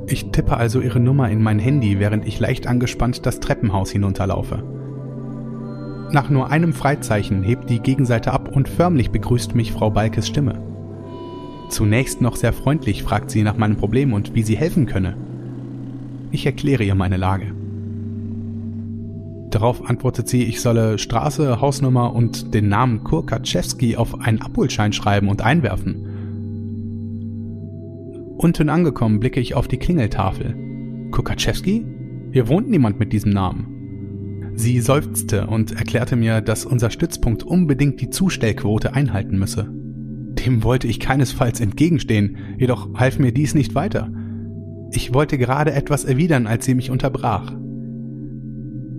Ich 0.08 0.32
tippe 0.32 0.58
also 0.58 0.82
ihre 0.82 1.00
Nummer 1.00 1.30
in 1.30 1.42
mein 1.42 1.60
Handy, 1.60 2.00
während 2.00 2.28
ich 2.28 2.40
leicht 2.40 2.68
angespannt 2.68 3.26
das 3.26 3.40
Treppenhaus 3.40 3.92
hinunterlaufe. 3.92 4.64
Nach 6.12 6.30
nur 6.30 6.52
einem 6.52 6.74
Freizeichen 6.74 7.42
hebt 7.42 7.70
die 7.70 7.80
Gegenseite 7.80 8.34
ab 8.34 8.50
und 8.54 8.70
förmlich 8.70 9.10
begrüßt 9.10 9.56
mich 9.56 9.72
Frau 9.72 9.90
Balkes 9.90 10.28
Stimme. 10.28 10.62
Zunächst 11.70 12.22
noch 12.22 12.36
sehr 12.36 12.54
freundlich 12.54 13.02
fragt 13.02 13.32
sie 13.32 13.42
nach 13.42 13.58
meinem 13.58 13.78
Problem 13.78 14.14
und 14.14 14.36
wie 14.36 14.44
sie 14.44 14.56
helfen 14.56 14.86
könne. 14.86 15.18
Ich 16.32 16.46
erkläre 16.46 16.84
ihr 16.84 16.96
meine 16.96 17.18
Lage. 17.18 17.48
Darauf 19.50 19.88
antwortet 19.88 20.28
sie, 20.28 20.44
ich 20.44 20.62
solle 20.62 21.00
Straße, 21.00 21.62
Hausnummer 21.62 22.14
und 22.14 22.54
den 22.54 22.70
Namen 22.70 23.04
Kurkatschewski 23.04 23.96
auf 23.98 24.20
einen 24.20 24.42
Abholschein 24.42 24.94
schreiben 24.94 25.30
und 25.30 25.42
einwerfen. 25.42 26.13
Unten 28.44 28.68
angekommen 28.68 29.22
blicke 29.22 29.40
ich 29.40 29.56
auf 29.56 29.70
die 29.70 29.78
Klingeltafel. 29.78 30.54
Kukaczewski? 31.12 31.86
Hier 32.34 32.50
wohnt 32.50 32.70
niemand 32.70 33.00
mit 33.00 33.14
diesem 33.14 33.32
Namen. 33.32 34.52
Sie 34.56 34.82
seufzte 34.82 35.48
und 35.48 35.72
erklärte 35.72 36.18
mir, 36.18 36.42
dass 36.42 36.66
unser 36.66 36.90
Stützpunkt 36.90 37.44
unbedingt 37.44 38.02
die 38.02 38.10
Zustellquote 38.10 38.94
einhalten 38.94 39.40
müsse. 39.40 39.72
Dem 39.72 40.66
wollte 40.66 40.88
ich 40.88 41.00
keinesfalls 41.00 41.62
entgegenstehen, 41.62 42.36
jedoch 42.58 42.94
half 42.96 43.18
mir 43.18 43.32
dies 43.32 43.56
nicht 43.56 43.76
weiter. 43.76 44.12
Ich 44.92 45.14
wollte 45.14 45.38
gerade 45.38 45.72
etwas 45.72 46.04
erwidern, 46.04 46.46
als 46.46 46.66
sie 46.66 46.76
mich 46.76 46.92
unterbrach. 46.92 47.54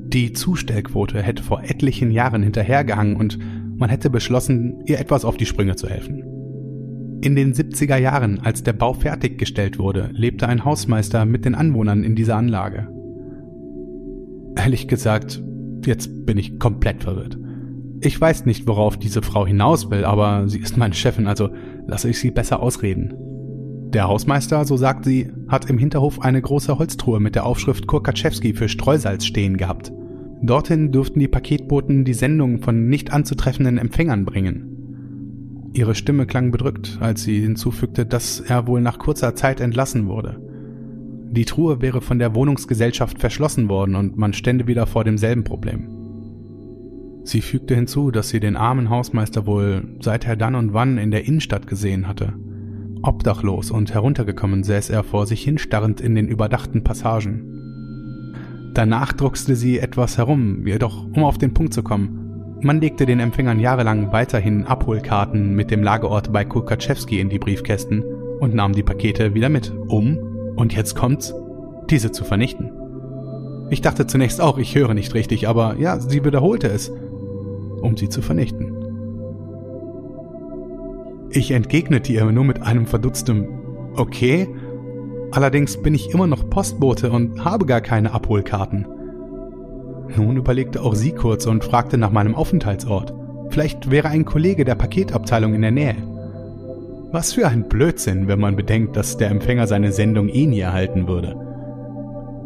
Die 0.09 0.33
Zustellquote 0.33 1.23
hätte 1.23 1.43
vor 1.43 1.63
etlichen 1.65 2.11
Jahren 2.11 2.43
hinterhergehangen 2.43 3.17
und 3.17 3.39
man 3.77 3.91
hätte 3.91 4.09
beschlossen, 4.09 4.83
ihr 4.87 4.99
etwas 4.99 5.27
auf 5.27 5.37
die 5.37 5.45
Sprünge 5.45 5.77
zu 5.77 5.87
helfen. 5.87 6.34
In 7.25 7.37
den 7.37 7.55
70er 7.55 7.97
Jahren, 7.97 8.41
als 8.41 8.65
der 8.65 8.75
Bau 8.75 8.93
fertiggestellt 8.93 9.79
wurde, 9.79 10.11
lebte 10.13 10.47
ein 10.47 10.67
Hausmeister 10.67 11.25
mit 11.25 11.47
den 11.47 11.55
Anwohnern 11.55 12.05
in 12.05 12.15
dieser 12.15 12.37
Anlage. 12.37 12.87
Ehrlich 14.57 14.89
gesagt, 14.89 15.43
jetzt 15.87 16.27
bin 16.27 16.37
ich 16.37 16.59
komplett 16.59 17.03
verwirrt. 17.03 17.39
Ich 18.03 18.21
weiß 18.21 18.45
nicht, 18.45 18.69
worauf 18.69 18.99
diese 18.99 19.23
Frau 19.23 19.47
hinaus 19.47 19.91
will, 19.91 20.05
aber 20.05 20.51
sie 20.51 20.59
ist 20.59 20.77
meine 20.77 20.93
Chefin, 20.93 21.27
also 21.27 21.49
lasse 21.87 22.11
ich 22.11 22.21
sie 22.21 22.31
besser 22.31 22.61
ausreden. 22.61 23.15
Der 23.95 24.07
Hausmeister, 24.07 24.67
so 24.67 24.77
sagt 24.77 25.07
sie, 25.07 25.33
hat 25.49 25.71
im 25.71 25.79
Hinterhof 25.79 26.21
eine 26.21 26.43
große 26.43 26.79
Holztruhe 26.79 27.21
mit 27.21 27.37
der 27.37 27.47
Aufschrift 27.47 27.87
Kurkaczewski 27.87 28.53
für 28.53 28.69
Streusalz 28.69 29.25
stehen 29.25 29.57
gehabt. 29.57 29.91
Dorthin 30.43 30.93
dürften 30.93 31.21
die 31.21 31.29
Paketboten 31.29 32.05
die 32.05 32.13
Sendung 32.13 32.61
von 32.61 32.91
nicht 32.91 33.15
anzutreffenden 33.15 33.79
Empfängern 33.79 34.27
bringen. 34.27 34.74
Ihre 35.75 35.97
Stimme 35.97 36.25
klang 36.25 36.53
bedrückt, 36.53 36.99
als 37.01 37.25
sie 37.25 37.41
hinzufügte, 37.41 38.07
dass 38.07 38.39
er 38.39 38.69
wohl 38.69 38.81
nach 38.81 39.01
kurzer 39.01 39.35
Zeit 39.35 39.61
entlassen 39.61 40.07
wurde. 40.07 40.41
Die 41.33 41.45
Truhe 41.45 41.83
wäre 41.83 42.01
von 42.01 42.21
der 42.21 42.37
Wohnungsgesellschaft 42.37 43.19
verschlossen 43.19 43.69
worden 43.69 43.97
und 43.97 44.17
man 44.17 44.33
stände 44.35 44.69
wieder 44.69 44.87
vor 44.87 45.03
demselben 45.03 45.43
Problem. 45.43 45.89
Sie 47.25 47.41
fügte 47.41 47.75
hinzu, 47.75 48.13
dass 48.13 48.29
sie 48.29 48.39
den 48.39 48.57
armen 48.57 48.89
Hausmeister 48.89 49.47
wohl 49.47 49.97
seither 50.01 50.37
dann 50.37 50.55
und 50.55 50.75
wann 50.75 50.97
in 50.97 51.11
der 51.11 51.27
Innenstadt 51.27 51.67
gesehen 51.67 52.07
hatte. 52.07 52.35
Obdachlos 53.03 53.73
und 53.73 53.93
heruntergekommen 53.93 54.63
säß 54.63 54.91
er 54.91 55.03
vor 55.03 55.27
sich 55.27 55.43
hinstarrend 55.43 56.01
in 56.01 56.15
den 56.15 56.29
überdachten 56.29 56.85
Passagen. 56.85 58.71
Danach 58.75 59.13
druckste 59.13 59.57
sie 59.57 59.81
etwas 59.81 60.19
herum, 60.19 60.69
jedoch 60.69 61.05
um 61.05 61.25
auf 61.25 61.37
den 61.37 61.53
Punkt 61.53 61.75
zu 61.75 61.83
kommen, 61.83 62.24
man 62.61 62.81
legte 62.81 63.07
den 63.07 63.21
Empfängern 63.21 63.61
jahrelang 63.61 64.13
weiterhin 64.13 64.65
Abholkarten 64.67 65.55
mit 65.55 65.71
dem 65.71 65.83
Lagerort 65.83 66.33
bei 66.33 66.45
Kurkaczewski 66.45 67.21
in 67.21 67.29
die 67.29 67.39
Briefkästen 67.39 68.03
und 68.41 68.55
nahm 68.55 68.73
die 68.73 68.83
Pakete 68.83 69.35
wieder 69.35 69.49
mit, 69.49 69.73
um, 69.89 70.19
und 70.57 70.75
jetzt 70.75 70.95
kommt's, 70.95 71.35
diese 71.91 72.13
zu 72.13 72.25
vernichten. 72.25 72.71
Ich 73.71 73.81
dachte 73.81 74.07
zunächst 74.07 74.41
auch, 74.41 74.59
ich 74.59 74.75
höre 74.75 74.95
nicht 74.95 75.15
richtig, 75.15 75.49
aber 75.49 75.77
ja, 75.79 75.99
sie 75.99 76.25
wiederholte 76.25 76.69
es, 76.69 76.91
um 77.81 77.97
sie 77.97 78.09
zu 78.09 78.23
vernichten. 78.23 78.73
Ich 81.31 81.51
entgegnete 81.51 82.13
ihr 82.13 82.25
nur 82.27 82.45
mit 82.45 82.63
einem 82.63 82.87
verdutztem 82.87 83.49
Okay, 83.97 84.49
allerdings 85.33 85.83
bin 85.83 85.95
ich 85.95 86.13
immer 86.13 86.27
noch 86.27 86.49
Postbote 86.49 87.11
und 87.11 87.45
habe 87.45 87.67
gar 87.67 87.81
keine 87.81 88.13
Abholkarten. 88.13 88.87
Nun 90.17 90.37
überlegte 90.37 90.83
auch 90.83 90.95
sie 90.95 91.13
kurz 91.13 91.47
und 91.47 91.65
fragte 91.65 91.99
nach 91.99 92.11
meinem 92.11 92.35
Aufenthaltsort. 92.35 93.15
Vielleicht 93.51 93.91
wäre 93.91 94.09
ein 94.09 94.25
Kollege 94.25 94.65
der 94.65 94.75
Paketabteilung 94.75 95.55
in 95.55 95.63
der 95.63 95.71
Nähe. 95.71 95.97
Was 97.11 97.33
für 97.33 97.47
ein 97.47 97.69
Blödsinn, 97.69 98.27
wenn 98.27 98.41
man 98.41 98.57
bedenkt, 98.57 98.97
dass 98.97 99.17
der 99.17 99.31
Empfänger 99.31 99.67
seine 99.67 99.93
Sendung 99.93 100.29
eh 100.29 100.47
nie 100.47 100.61
erhalten 100.61 101.07
würde. 101.07 101.37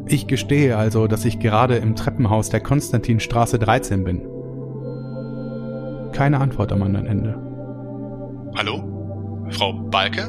Ich 0.07 0.27
gestehe 0.27 0.77
also, 0.77 1.07
dass 1.07 1.25
ich 1.25 1.38
gerade 1.38 1.77
im 1.77 1.95
Treppenhaus 1.97 2.50
der 2.50 2.61
Konstantinstraße 2.61 3.59
13 3.59 4.05
bin. 4.05 4.23
Keine 6.12 6.41
Antwort 6.41 6.73
am 6.73 6.83
anderen 6.83 7.07
Ende. 7.07 7.38
Hallo? 8.57 8.83
Frau 9.50 9.73
Balke? 9.73 10.29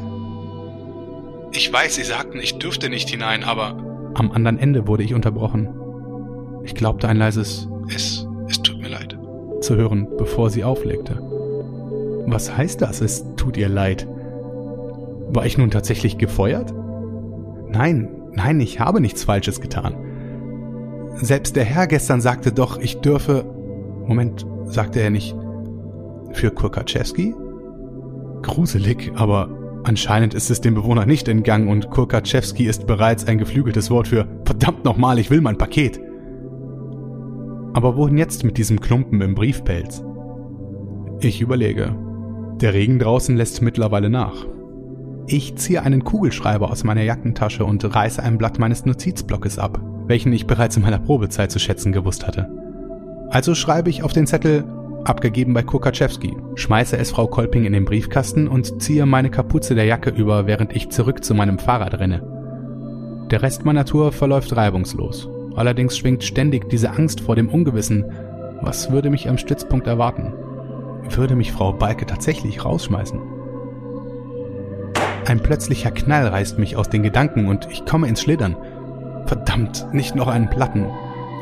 Ich 1.52 1.72
weiß, 1.72 1.96
Sie 1.96 2.04
sagten, 2.04 2.40
ich 2.40 2.60
dürfte 2.60 2.90
nicht 2.90 3.10
hinein, 3.10 3.44
aber... 3.44 3.78
Am 4.16 4.32
anderen 4.32 4.60
Ende 4.60 4.88
wurde 4.88 5.04
ich 5.04 5.14
unterbrochen. 5.14 5.79
Ich 6.70 6.76
glaubte 6.76 7.08
ein 7.08 7.18
leises 7.18 7.68
Es, 7.92 8.28
es 8.48 8.62
tut 8.62 8.80
mir 8.80 8.90
leid 8.90 9.18
zu 9.60 9.76
hören, 9.76 10.08
bevor 10.20 10.52
sie 10.52 10.64
auflegte. 10.64 11.20
Was 12.28 12.56
heißt 12.56 12.84
das, 12.84 13.02
es 13.02 13.26
tut 13.38 13.58
ihr 13.58 13.70
leid? 13.70 14.08
War 15.30 15.48
ich 15.48 15.58
nun 15.58 15.72
tatsächlich 15.72 16.20
gefeuert? 16.20 16.72
Nein, 17.68 18.08
nein, 18.34 18.60
ich 18.60 18.80
habe 18.80 19.02
nichts 19.02 19.24
Falsches 19.24 19.62
getan. 19.62 19.96
Selbst 21.16 21.56
der 21.56 21.66
Herr 21.66 21.88
gestern 21.88 22.22
sagte 22.22 22.52
doch, 22.52 22.80
ich 22.80 23.00
dürfe. 23.02 23.46
Moment, 24.06 24.46
sagte 24.66 25.02
er 25.02 25.10
nicht. 25.10 25.36
Für 26.34 26.52
Kurkaczewski? 26.52 27.34
Gruselig, 28.44 29.12
aber 29.16 29.50
anscheinend 29.86 30.36
ist 30.36 30.52
es 30.52 30.62
dem 30.62 30.76
Bewohner 30.76 31.08
nicht 31.08 31.28
entgangen 31.28 31.68
und 31.68 31.90
Kurkatschewski 31.90 32.66
ist 32.68 32.86
bereits 32.86 33.26
ein 33.26 33.40
geflügeltes 33.40 33.90
Wort 33.90 34.08
für 34.08 34.28
verdammt 34.46 34.86
nochmal, 34.86 35.18
ich 35.18 35.32
will 35.32 35.42
mein 35.42 35.58
Paket. 35.58 36.00
Aber 37.80 37.96
wohin 37.96 38.18
jetzt 38.18 38.44
mit 38.44 38.58
diesem 38.58 38.82
Klumpen 38.82 39.22
im 39.22 39.36
Briefpelz? 39.36 40.04
Ich 41.22 41.40
überlege. 41.40 41.96
Der 42.60 42.74
Regen 42.74 43.00
draußen 43.00 43.38
lässt 43.38 43.62
mittlerweile 43.62 44.10
nach. 44.10 44.46
Ich 45.28 45.56
ziehe 45.56 45.82
einen 45.82 46.04
Kugelschreiber 46.04 46.72
aus 46.72 46.84
meiner 46.84 47.04
Jackentasche 47.04 47.64
und 47.64 47.96
reiße 47.96 48.22
ein 48.22 48.38
Blatt 48.38 48.60
meines 48.60 48.86
Notizblockes 48.86 49.60
ab, 49.60 49.80
welchen 50.08 50.34
ich 50.34 50.46
bereits 50.46 50.76
in 50.76 50.84
meiner 50.84 51.00
Probezeit 51.00 51.54
zu 51.54 51.60
schätzen 51.60 51.94
gewusst 51.94 52.28
hatte. 52.28 52.50
Also 53.30 53.56
schreibe 53.56 53.90
ich 53.90 54.04
auf 54.04 54.12
den 54.12 54.28
Zettel 54.28 54.66
abgegeben 55.06 55.54
bei 55.54 55.64
Kokaczewski, 55.64 56.36
schmeiße 56.56 56.98
es 56.98 57.12
Frau 57.12 57.28
Kolping 57.28 57.64
in 57.64 57.72
den 57.72 57.86
Briefkasten 57.86 58.50
und 58.50 58.82
ziehe 58.82 59.06
meine 59.06 59.30
Kapuze 59.30 59.74
der 59.74 59.86
Jacke 59.86 60.10
über, 60.10 60.48
während 60.48 60.76
ich 60.76 60.90
zurück 60.90 61.24
zu 61.24 61.34
meinem 61.34 61.60
Fahrrad 61.60 61.98
renne. 61.98 63.28
Der 63.32 63.42
Rest 63.42 63.64
meiner 63.64 63.86
Tour 63.86 64.12
verläuft 64.12 64.54
reibungslos. 64.54 65.30
Allerdings 65.60 65.98
schwingt 65.98 66.24
ständig 66.24 66.70
diese 66.70 66.92
Angst 66.92 67.20
vor 67.20 67.36
dem 67.36 67.50
Ungewissen. 67.50 68.06
Was 68.62 68.94
würde 68.94 69.10
mich 69.10 69.28
am 69.28 69.38
Stützpunkt 69.38 69.88
erwarten? 69.88 70.32
Würde 71.10 71.36
mich 71.36 71.52
Frau 71.52 71.74
Balke 71.74 72.06
tatsächlich 72.06 72.64
rausschmeißen? 72.64 73.20
Ein 75.28 75.42
plötzlicher 75.42 75.92
Knall 75.92 76.28
reißt 76.28 76.60
mich 76.60 76.78
aus 76.78 76.88
den 76.88 77.04
Gedanken 77.04 77.50
und 77.50 77.68
ich 77.70 77.86
komme 77.86 78.08
ins 78.08 78.22
Schlittern. 78.22 78.56
Verdammt, 79.26 79.86
nicht 79.92 80.16
noch 80.16 80.30
einen 80.30 80.50
Platten. 80.50 80.88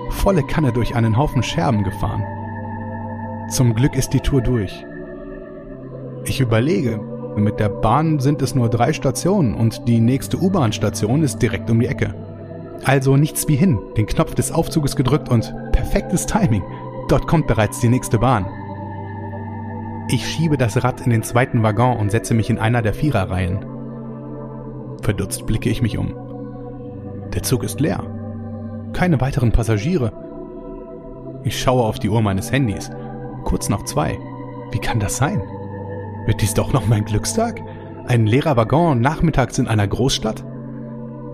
Volle 0.09 0.41
Kanne 0.41 0.73
durch 0.73 0.95
einen 0.95 1.15
Haufen 1.15 1.43
Scherben 1.43 1.83
gefahren. 1.83 2.23
Zum 3.51 3.75
Glück 3.75 3.95
ist 3.95 4.13
die 4.13 4.21
Tour 4.21 4.41
durch. 4.41 4.83
Ich 6.25 6.39
überlege, 6.39 6.99
mit 7.35 7.59
der 7.59 7.69
Bahn 7.69 8.17
sind 8.17 8.41
es 8.41 8.55
nur 8.55 8.67
drei 8.67 8.93
Stationen 8.93 9.53
und 9.53 9.87
die 9.87 9.99
nächste 9.99 10.41
U-Bahn-Station 10.41 11.21
ist 11.21 11.39
direkt 11.39 11.69
um 11.69 11.79
die 11.79 11.85
Ecke. 11.85 12.15
Also 12.83 13.17
nichts 13.17 13.47
wie 13.47 13.55
hin, 13.55 13.79
den 13.97 14.05
Knopf 14.05 14.35
des 14.35 14.51
Aufzuges 14.51 14.95
gedrückt 14.95 15.29
und 15.29 15.53
perfektes 15.71 16.25
Timing. 16.25 16.63
Dort 17.09 17.27
kommt 17.27 17.47
bereits 17.47 17.79
die 17.79 17.89
nächste 17.89 18.19
Bahn. 18.19 18.45
Ich 20.09 20.25
schiebe 20.25 20.57
das 20.57 20.83
Rad 20.83 21.01
in 21.01 21.09
den 21.09 21.23
zweiten 21.23 21.63
Waggon 21.63 21.97
und 21.97 22.11
setze 22.11 22.33
mich 22.33 22.49
in 22.49 22.59
einer 22.59 22.81
der 22.81 22.93
Viererreihen. 22.93 23.65
Verdutzt 25.01 25.45
blicke 25.45 25.69
ich 25.69 25.81
mich 25.81 25.97
um. 25.97 26.15
Der 27.33 27.43
Zug 27.43 27.63
ist 27.63 27.79
leer. 27.81 28.03
Keine 28.93 29.19
weiteren 29.19 29.51
Passagiere. 29.51 30.11
Ich 31.43 31.59
schaue 31.59 31.83
auf 31.83 31.99
die 31.99 32.09
Uhr 32.09 32.21
meines 32.21 32.51
Handys. 32.51 32.89
Kurz 33.43 33.69
nach 33.69 33.83
zwei. 33.83 34.17
Wie 34.71 34.79
kann 34.79 34.99
das 34.99 35.17
sein? 35.17 35.41
Wird 36.25 36.41
dies 36.41 36.53
doch 36.53 36.73
noch 36.73 36.87
mein 36.87 37.05
Glückstag? 37.05 37.61
Ein 38.07 38.25
leerer 38.25 38.57
Waggon 38.57 39.01
nachmittags 39.01 39.59
in 39.59 39.67
einer 39.67 39.87
Großstadt? 39.87 40.45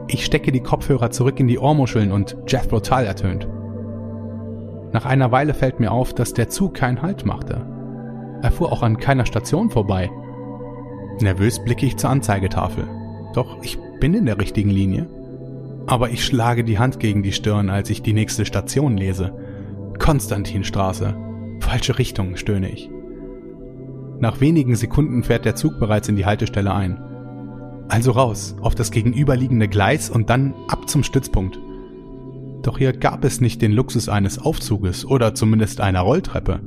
Ich 0.08 0.26
stecke 0.26 0.52
die 0.52 0.62
Kopfhörer 0.62 1.12
zurück 1.12 1.40
in 1.40 1.48
die 1.48 1.60
Ohrmuscheln 1.60 2.12
und 2.12 2.36
Jethro 2.48 2.80
Tull 2.80 3.06
ertönt. 3.06 3.48
Nach 4.92 5.06
einer 5.06 5.32
Weile 5.32 5.54
fällt 5.54 5.80
mir 5.80 5.92
auf, 5.92 6.14
dass 6.14 6.34
der 6.34 6.50
Zug 6.50 6.76
keinen 6.76 7.02
Halt 7.02 7.26
machte. 7.26 7.66
Er 8.42 8.52
fuhr 8.52 8.72
auch 8.72 8.84
an 8.84 8.98
keiner 8.98 9.26
Station 9.26 9.70
vorbei. 9.70 10.12
Nervös 11.22 11.64
blicke 11.64 11.86
ich 11.86 11.98
zur 11.98 12.10
Anzeigetafel. 12.10 12.88
Doch 13.34 13.58
ich 13.64 13.80
bin 14.00 14.14
in 14.14 14.26
der 14.26 14.38
richtigen 14.40 14.70
Linie. 14.70 15.10
Aber 15.88 16.10
ich 16.10 16.24
schlage 16.24 16.64
die 16.64 16.80
Hand 16.80 17.00
gegen 17.00 17.24
die 17.24 17.32
Stirn, 17.32 17.70
als 17.70 17.90
ich 17.90 18.02
die 18.02 18.14
nächste 18.14 18.46
Station 18.46 18.98
lese. 18.98 19.34
Konstantinstraße. 20.00 21.16
Falsche 21.60 21.98
Richtung, 21.98 22.36
stöhne 22.36 22.70
ich. 22.70 22.90
Nach 24.20 24.40
wenigen 24.42 24.76
Sekunden 24.76 25.24
fährt 25.24 25.46
der 25.46 25.56
Zug 25.56 25.80
bereits 25.80 26.08
in 26.08 26.16
die 26.16 26.26
Haltestelle 26.26 26.74
ein. 26.74 27.02
Also 27.90 28.12
raus, 28.12 28.56
auf 28.62 28.76
das 28.76 28.92
gegenüberliegende 28.92 29.68
Gleis 29.68 30.10
und 30.10 30.30
dann 30.30 30.54
ab 30.68 30.90
zum 30.90 31.04
Stützpunkt. 31.04 31.60
Doch 32.64 32.78
hier 32.78 32.94
gab 32.94 33.26
es 33.26 33.42
nicht 33.42 33.62
den 33.62 33.74
Luxus 33.74 34.08
eines 34.10 34.40
Aufzuges 34.40 35.06
oder 35.06 35.36
zumindest 35.36 35.82
einer 35.82 36.02
Rolltreppe. 36.02 36.62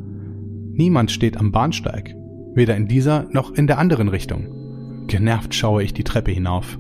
Niemand 0.73 1.11
steht 1.11 1.39
am 1.39 1.53
Bahnsteig, 1.53 2.15
weder 2.55 2.77
in 2.77 2.87
dieser 2.87 3.27
noch 3.31 3.55
in 3.55 3.67
der 3.67 3.79
anderen 3.79 4.09
Richtung. 4.09 5.07
Genervt 5.07 5.55
schaue 5.55 5.83
ich 5.83 5.95
die 5.95 6.05
Treppe 6.05 6.33
hinauf. 6.33 6.79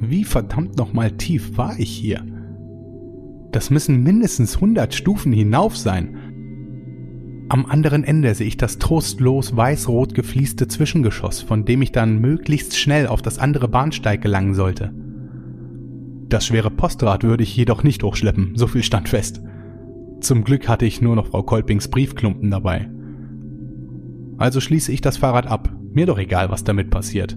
Wie 0.00 0.24
verdammt 0.24 0.76
nochmal 0.76 1.12
tief 1.12 1.56
war 1.56 1.78
ich 1.78 1.90
hier? 1.90 2.22
Das 3.52 3.70
müssen 3.70 4.02
mindestens 4.02 4.56
100 4.56 4.92
Stufen 4.94 5.32
hinauf 5.32 5.76
sein. 5.76 6.16
Am 7.48 7.66
anderen 7.66 8.04
Ende 8.04 8.34
sehe 8.34 8.46
ich 8.46 8.56
das 8.56 8.78
trostlos 8.78 9.54
weiß-rot 9.54 10.14
geflieste 10.14 10.66
Zwischengeschoss, 10.66 11.42
von 11.42 11.64
dem 11.64 11.82
ich 11.82 11.92
dann 11.92 12.18
möglichst 12.18 12.76
schnell 12.78 13.06
auf 13.06 13.20
das 13.20 13.38
andere 13.38 13.68
Bahnsteig 13.68 14.22
gelangen 14.22 14.54
sollte. 14.54 14.94
Das 16.28 16.46
schwere 16.46 16.70
Postrad 16.70 17.22
würde 17.22 17.42
ich 17.42 17.54
jedoch 17.54 17.82
nicht 17.82 18.02
hochschleppen, 18.02 18.52
so 18.56 18.66
viel 18.66 18.82
stand 18.82 19.08
fest. 19.08 19.42
Zum 20.20 20.42
Glück 20.42 20.68
hatte 20.68 20.86
ich 20.86 21.02
nur 21.02 21.16
noch 21.16 21.26
Frau 21.26 21.42
Kolpings 21.42 21.88
Briefklumpen 21.88 22.50
dabei. 22.50 22.90
Also 24.38 24.60
schließe 24.60 24.90
ich 24.90 25.02
das 25.02 25.18
Fahrrad 25.18 25.46
ab, 25.46 25.70
mir 25.92 26.06
doch 26.06 26.18
egal, 26.18 26.50
was 26.50 26.64
damit 26.64 26.90
passiert. 26.90 27.36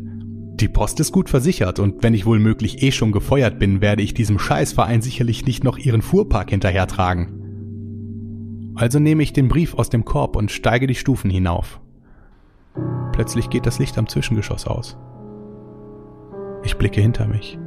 Die 0.55 0.69
Post 0.69 0.99
ist 1.01 1.11
gut 1.11 1.29
versichert 1.29 1.79
und 1.79 2.01
wenn 2.01 2.13
ich 2.13 2.25
wohl 2.25 2.39
möglich 2.39 2.81
eh 2.81 2.91
schon 2.91 3.11
gefeuert 3.11 3.59
bin, 3.59 3.81
werde 3.81 4.01
ich 4.01 4.13
diesem 4.13 4.39
Scheißverein 4.39 5.01
sicherlich 5.01 5.45
nicht 5.45 5.63
noch 5.63 5.77
ihren 5.77 6.01
Fuhrpark 6.01 6.49
hinterhertragen. 6.49 7.46
Also 8.77 8.99
nehme 8.99 9.23
ich 9.23 9.33
den 9.33 9.47
Brief 9.47 9.73
aus 9.73 9.89
dem 9.89 10.05
Korb 10.05 10.35
und 10.35 10.51
steige 10.51 10.85
die 10.85 10.95
Stufen 10.95 11.31
hinauf. 11.31 11.81
Plötzlich 13.11 13.49
geht 13.49 13.65
das 13.65 13.79
Licht 13.79 13.97
am 13.97 14.07
Zwischengeschoss 14.07 14.67
aus. 14.67 14.97
Ich 16.63 16.77
blicke 16.77 17.01
hinter 17.01 17.27
mich. 17.27 17.57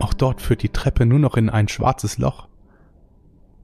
Auch 0.00 0.12
dort 0.12 0.40
führt 0.40 0.62
die 0.64 0.70
Treppe 0.70 1.06
nur 1.06 1.20
noch 1.20 1.36
in 1.36 1.48
ein 1.48 1.68
schwarzes 1.68 2.18
Loch. 2.18 2.48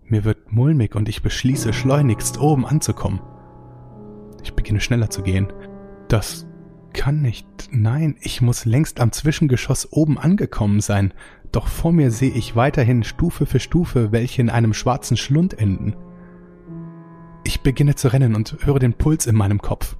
Mir 0.05 0.24
wird 0.24 0.53
mulmig 0.53 0.94
und 0.94 1.09
ich 1.09 1.22
beschließe 1.22 1.72
schleunigst 1.72 2.40
oben 2.40 2.64
anzukommen. 2.64 3.20
Ich 4.44 4.55
beginne 4.55 4.81
schneller 4.81 5.11
zu 5.11 5.22
gehen. 5.22 5.53
Das 6.07 6.46
kann 6.92 7.20
nicht. 7.20 7.46
Nein, 7.72 8.14
ich 8.20 8.40
muss 8.40 8.64
längst 8.64 9.01
am 9.01 9.11
Zwischengeschoss 9.11 9.92
oben 9.92 10.18
angekommen 10.18 10.81
sein. 10.81 11.12
Doch 11.51 11.66
vor 11.66 11.92
mir 11.92 12.12
sehe 12.12 12.31
ich 12.31 12.55
weiterhin 12.55 13.03
Stufe 13.03 13.44
für 13.44 13.59
Stufe, 13.59 14.12
welche 14.12 14.40
in 14.40 14.51
einem 14.51 14.72
schwarzen 14.72 15.16
Schlund 15.16 15.59
enden. 15.59 15.96
Ich 17.48 17.62
beginne 17.62 17.94
zu 17.94 18.08
rennen 18.08 18.34
und 18.34 18.58
höre 18.66 18.78
den 18.78 18.92
Puls 18.92 19.26
in 19.26 19.34
meinem 19.34 19.62
Kopf. 19.62 19.96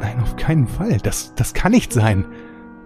Nein, 0.00 0.18
auf 0.22 0.36
keinen 0.36 0.66
Fall. 0.66 0.96
Das, 0.96 1.34
das 1.34 1.52
kann 1.52 1.72
nicht 1.72 1.92
sein. 1.92 2.24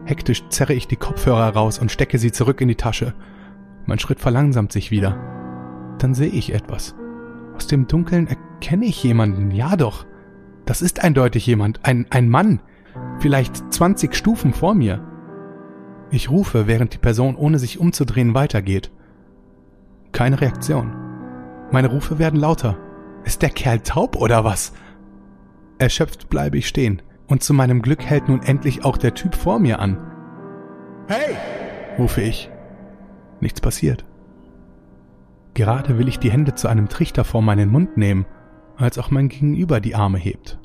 Hektisch 0.04 0.42
zerre 0.48 0.74
ich 0.74 0.88
die 0.88 0.96
Kopfhörer 0.96 1.50
raus 1.50 1.78
und 1.78 1.92
stecke 1.92 2.18
sie 2.18 2.32
zurück 2.32 2.60
in 2.60 2.66
die 2.66 2.74
Tasche. 2.74 3.14
Mein 3.86 4.00
Schritt 4.00 4.18
verlangsamt 4.18 4.72
sich 4.72 4.90
wieder. 4.90 5.16
Dann 5.98 6.12
sehe 6.12 6.30
ich 6.30 6.52
etwas. 6.52 6.96
Aus 7.54 7.68
dem 7.68 7.86
Dunkeln 7.86 8.26
erkenne 8.26 8.84
ich 8.84 9.00
jemanden. 9.04 9.52
Ja 9.52 9.76
doch. 9.76 10.06
Das 10.64 10.82
ist 10.82 10.98
eindeutig 10.98 11.46
jemand. 11.46 11.84
Ein, 11.84 12.06
ein 12.10 12.28
Mann. 12.28 12.62
Vielleicht 13.20 13.72
20 13.72 14.12
Stufen 14.16 14.54
vor 14.54 14.74
mir. 14.74 15.06
Ich 16.10 16.30
rufe, 16.30 16.66
während 16.66 16.94
die 16.94 16.98
Person 16.98 17.36
ohne 17.36 17.60
sich 17.60 17.78
umzudrehen 17.78 18.34
weitergeht. 18.34 18.90
Keine 20.10 20.40
Reaktion. 20.40 20.96
Meine 21.70 21.90
Rufe 21.90 22.18
werden 22.18 22.40
lauter. 22.40 22.76
Ist 23.24 23.42
der 23.42 23.50
Kerl 23.50 23.80
taub 23.80 24.16
oder 24.16 24.44
was? 24.44 24.72
Erschöpft 25.78 26.28
bleibe 26.28 26.58
ich 26.58 26.68
stehen, 26.68 27.02
und 27.28 27.42
zu 27.42 27.54
meinem 27.54 27.82
Glück 27.82 28.04
hält 28.04 28.28
nun 28.28 28.42
endlich 28.42 28.84
auch 28.84 28.96
der 28.96 29.14
Typ 29.14 29.34
vor 29.34 29.58
mir 29.58 29.78
an. 29.78 29.98
Hey! 31.08 31.36
rufe 31.98 32.20
ich. 32.20 32.50
Nichts 33.40 33.60
passiert. 33.60 34.04
Gerade 35.54 35.98
will 35.98 36.08
ich 36.08 36.18
die 36.18 36.30
Hände 36.30 36.54
zu 36.54 36.68
einem 36.68 36.88
Trichter 36.88 37.24
vor 37.24 37.42
meinen 37.42 37.70
Mund 37.70 37.96
nehmen, 37.96 38.26
als 38.76 38.98
auch 38.98 39.10
mein 39.10 39.28
Gegenüber 39.28 39.80
die 39.80 39.94
Arme 39.94 40.18
hebt. 40.18 40.58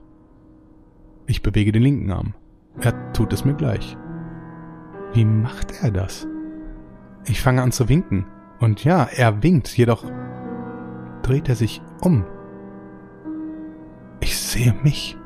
Ich 1.25 1.41
bewege 1.41 1.71
den 1.71 1.83
linken 1.83 2.11
Arm. 2.11 2.35
Er 2.79 3.11
tut 3.11 3.33
es 3.33 3.43
mir 3.43 3.55
gleich. 3.55 3.97
Wie 5.13 5.25
macht 5.25 5.83
er 5.83 5.91
das? 5.91 6.27
Ich 7.25 7.41
fange 7.41 7.61
an 7.61 7.71
zu 7.71 7.89
winken. 7.89 8.25
Und 8.59 8.83
ja, 8.83 9.03
er 9.03 9.43
winkt, 9.43 9.77
jedoch 9.77 10.05
dreht 11.21 11.49
er 11.49 11.55
sich 11.55 11.81
um 12.01 12.25
sehe 14.57 14.73
mich. 14.83 15.17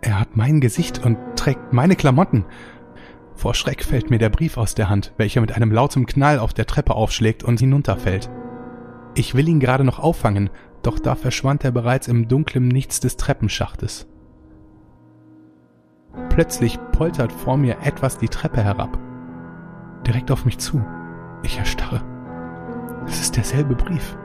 Er 0.00 0.18
hat 0.18 0.36
mein 0.36 0.60
Gesicht 0.60 1.04
und 1.04 1.16
trägt 1.36 1.72
meine 1.72 1.96
Klamotten. 1.96 2.44
Vor 3.34 3.54
Schreck 3.54 3.84
fällt 3.84 4.10
mir 4.10 4.18
der 4.18 4.30
Brief 4.30 4.56
aus 4.56 4.74
der 4.74 4.88
Hand, 4.88 5.12
welcher 5.16 5.40
mit 5.40 5.52
einem 5.52 5.70
lauten 5.70 6.06
Knall 6.06 6.40
auf 6.40 6.54
der 6.54 6.66
Treppe 6.66 6.94
aufschlägt 6.94 7.44
und 7.44 7.60
hinunterfällt. 7.60 8.28
Ich 9.14 9.34
will 9.34 9.48
ihn 9.48 9.60
gerade 9.60 9.84
noch 9.84 10.00
auffangen, 10.00 10.50
doch 10.82 10.98
da 10.98 11.14
verschwand 11.14 11.64
er 11.64 11.70
bereits 11.70 12.08
im 12.08 12.26
dunklen 12.26 12.66
Nichts 12.66 12.98
des 12.98 13.16
Treppenschachtes. 13.16 14.08
Plötzlich 16.28 16.78
poltert 16.92 17.32
vor 17.32 17.56
mir 17.56 17.78
etwas 17.84 18.18
die 18.18 18.28
Treppe 18.28 18.62
herab. 18.62 18.98
Direkt 20.04 20.32
auf 20.32 20.44
mich 20.44 20.58
zu. 20.58 20.84
Ich 21.44 21.58
erstarre. 21.58 22.02
Es 23.06 23.20
ist 23.20 23.36
derselbe 23.36 23.76
Brief. 23.76 24.16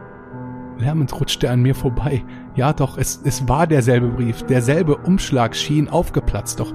Lärmend 0.77 1.19
rutschte 1.19 1.49
an 1.49 1.61
mir 1.61 1.75
vorbei. 1.75 2.23
Ja, 2.55 2.73
doch, 2.73 2.97
es, 2.97 3.21
es 3.23 3.47
war 3.47 3.67
derselbe 3.67 4.07
Brief. 4.07 4.43
Derselbe 4.43 4.97
Umschlag 4.97 5.55
schien 5.55 5.87
aufgeplatzt, 5.89 6.59
doch 6.59 6.73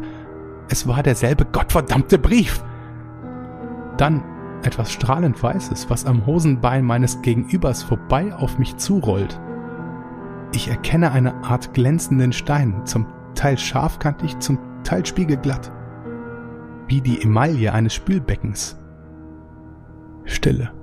es 0.69 0.87
war 0.87 1.03
derselbe 1.03 1.45
gottverdammte 1.45 2.19
Brief. 2.19 2.63
Dann 3.97 4.23
etwas 4.63 4.93
strahlend 4.93 5.43
Weißes, 5.43 5.89
was 5.91 6.05
am 6.05 6.27
Hosenbein 6.27 6.85
meines 6.85 7.23
Gegenübers 7.23 7.83
vorbei 7.83 8.35
auf 8.35 8.59
mich 8.59 8.77
zurollt. 8.77 9.41
Ich 10.53 10.69
erkenne 10.69 11.13
eine 11.13 11.45
Art 11.45 11.75
glänzenden 11.75 12.33
Stein, 12.33 12.87
zum 12.87 13.07
Teil 13.35 13.59
scharfkantig, 13.59 14.39
zum 14.39 14.59
Teil 14.83 15.05
spiegelglatt. 15.05 15.73
Wie 16.87 17.01
die 17.01 17.21
Emaille 17.23 17.73
eines 17.73 17.95
Spülbeckens. 17.95 18.79
Stille. 20.25 20.78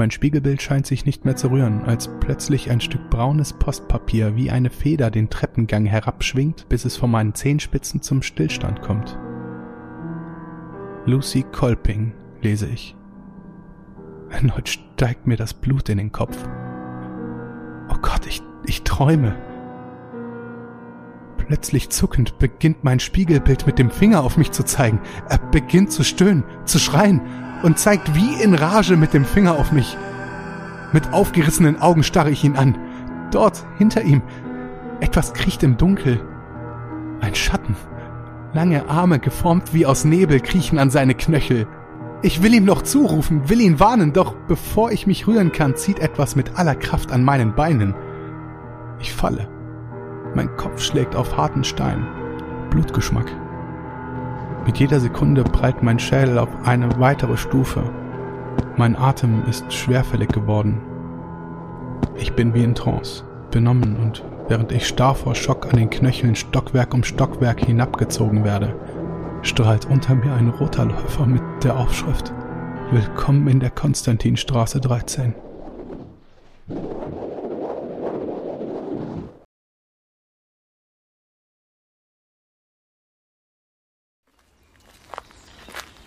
Mein 0.00 0.10
Spiegelbild 0.10 0.62
scheint 0.62 0.86
sich 0.86 1.04
nicht 1.04 1.26
mehr 1.26 1.36
zu 1.36 1.48
rühren, 1.50 1.84
als 1.84 2.08
plötzlich 2.20 2.70
ein 2.70 2.80
Stück 2.80 3.10
braunes 3.10 3.52
Postpapier 3.52 4.34
wie 4.34 4.50
eine 4.50 4.70
Feder 4.70 5.10
den 5.10 5.28
Treppengang 5.28 5.84
herabschwingt, 5.84 6.70
bis 6.70 6.86
es 6.86 6.96
von 6.96 7.10
meinen 7.10 7.34
Zehenspitzen 7.34 8.00
zum 8.00 8.22
Stillstand 8.22 8.80
kommt. 8.80 9.18
Lucy 11.04 11.44
Kolping, 11.52 12.14
lese 12.40 12.66
ich. 12.66 12.96
Erneut 14.30 14.70
steigt 14.70 15.26
mir 15.26 15.36
das 15.36 15.52
Blut 15.52 15.90
in 15.90 15.98
den 15.98 16.12
Kopf. 16.12 16.48
Oh 17.90 17.98
Gott, 18.00 18.24
ich, 18.26 18.40
ich 18.64 18.84
träume. 18.84 19.36
Plötzlich 21.36 21.90
zuckend 21.90 22.38
beginnt 22.38 22.84
mein 22.84 23.00
Spiegelbild 23.00 23.66
mit 23.66 23.78
dem 23.78 23.90
Finger 23.90 24.24
auf 24.24 24.38
mich 24.38 24.50
zu 24.50 24.64
zeigen. 24.64 25.02
Er 25.28 25.36
beginnt 25.36 25.92
zu 25.92 26.04
stöhnen, 26.04 26.44
zu 26.64 26.78
schreien 26.78 27.20
und 27.62 27.78
zeigt 27.78 28.14
wie 28.14 28.42
in 28.42 28.54
Rage 28.54 28.96
mit 28.96 29.14
dem 29.14 29.24
Finger 29.24 29.58
auf 29.58 29.72
mich. 29.72 29.96
Mit 30.92 31.12
aufgerissenen 31.12 31.80
Augen 31.80 32.02
starre 32.02 32.30
ich 32.30 32.44
ihn 32.44 32.56
an. 32.56 32.76
Dort, 33.30 33.64
hinter 33.78 34.02
ihm, 34.02 34.22
etwas 35.00 35.32
kriecht 35.32 35.62
im 35.62 35.76
Dunkel. 35.76 36.20
Ein 37.20 37.34
Schatten. 37.34 37.76
Lange 38.52 38.88
Arme, 38.88 39.18
geformt 39.18 39.72
wie 39.72 39.86
aus 39.86 40.04
Nebel, 40.04 40.40
kriechen 40.40 40.78
an 40.78 40.90
seine 40.90 41.14
Knöchel. 41.14 41.68
Ich 42.22 42.42
will 42.42 42.52
ihm 42.52 42.64
noch 42.64 42.82
zurufen, 42.82 43.48
will 43.48 43.60
ihn 43.60 43.80
warnen, 43.80 44.12
doch 44.12 44.34
bevor 44.48 44.90
ich 44.90 45.06
mich 45.06 45.26
rühren 45.26 45.52
kann, 45.52 45.76
zieht 45.76 46.00
etwas 46.00 46.36
mit 46.36 46.58
aller 46.58 46.74
Kraft 46.74 47.12
an 47.12 47.24
meinen 47.24 47.54
Beinen. 47.54 47.94
Ich 48.98 49.12
falle. 49.12 49.48
Mein 50.34 50.54
Kopf 50.56 50.82
schlägt 50.82 51.16
auf 51.16 51.36
harten 51.36 51.64
Stein. 51.64 52.06
Blutgeschmack. 52.70 53.26
Mit 54.66 54.78
jeder 54.78 55.00
Sekunde 55.00 55.42
prallt 55.42 55.82
mein 55.82 55.98
Schädel 55.98 56.38
auf 56.38 56.48
eine 56.64 57.00
weitere 57.00 57.36
Stufe. 57.36 57.82
Mein 58.76 58.96
Atem 58.96 59.42
ist 59.48 59.72
schwerfällig 59.72 60.28
geworden. 60.28 60.80
Ich 62.16 62.34
bin 62.34 62.54
wie 62.54 62.64
in 62.64 62.74
Trance, 62.74 63.24
benommen 63.50 63.96
und 63.96 64.24
während 64.48 64.72
ich 64.72 64.86
starr 64.86 65.14
vor 65.14 65.34
Schock 65.34 65.66
an 65.66 65.78
den 65.78 65.90
Knöcheln 65.90 66.34
Stockwerk 66.34 66.92
um 66.94 67.04
Stockwerk 67.04 67.60
hinabgezogen 67.60 68.44
werde, 68.44 68.74
strahlt 69.42 69.86
unter 69.86 70.14
mir 70.14 70.34
ein 70.34 70.48
roter 70.48 70.84
Läufer 70.84 71.26
mit 71.26 71.42
der 71.62 71.76
Aufschrift 71.76 72.32
Willkommen 72.92 73.46
in 73.46 73.60
der 73.60 73.70
Konstantinstraße 73.70 74.80
13. 74.80 75.32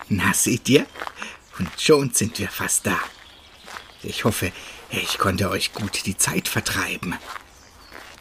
Na, 0.08 0.34
seht 0.34 0.68
ihr? 0.68 0.86
Und 1.58 1.68
schon 1.80 2.12
sind 2.12 2.38
wir 2.38 2.48
fast 2.48 2.86
da. 2.86 2.98
Ich 4.02 4.24
hoffe, 4.24 4.52
ich 4.90 5.18
konnte 5.18 5.48
euch 5.50 5.72
gut 5.72 6.04
die 6.06 6.16
Zeit 6.16 6.48
vertreiben. 6.48 7.14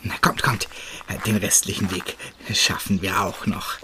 Na, 0.01 0.17
kommt, 0.19 0.43
kommt. 0.43 0.67
Den 1.25 1.37
restlichen 1.37 1.91
Weg 1.91 2.17
schaffen 2.53 3.01
wir 3.01 3.21
auch 3.21 3.45
noch. 3.45 3.77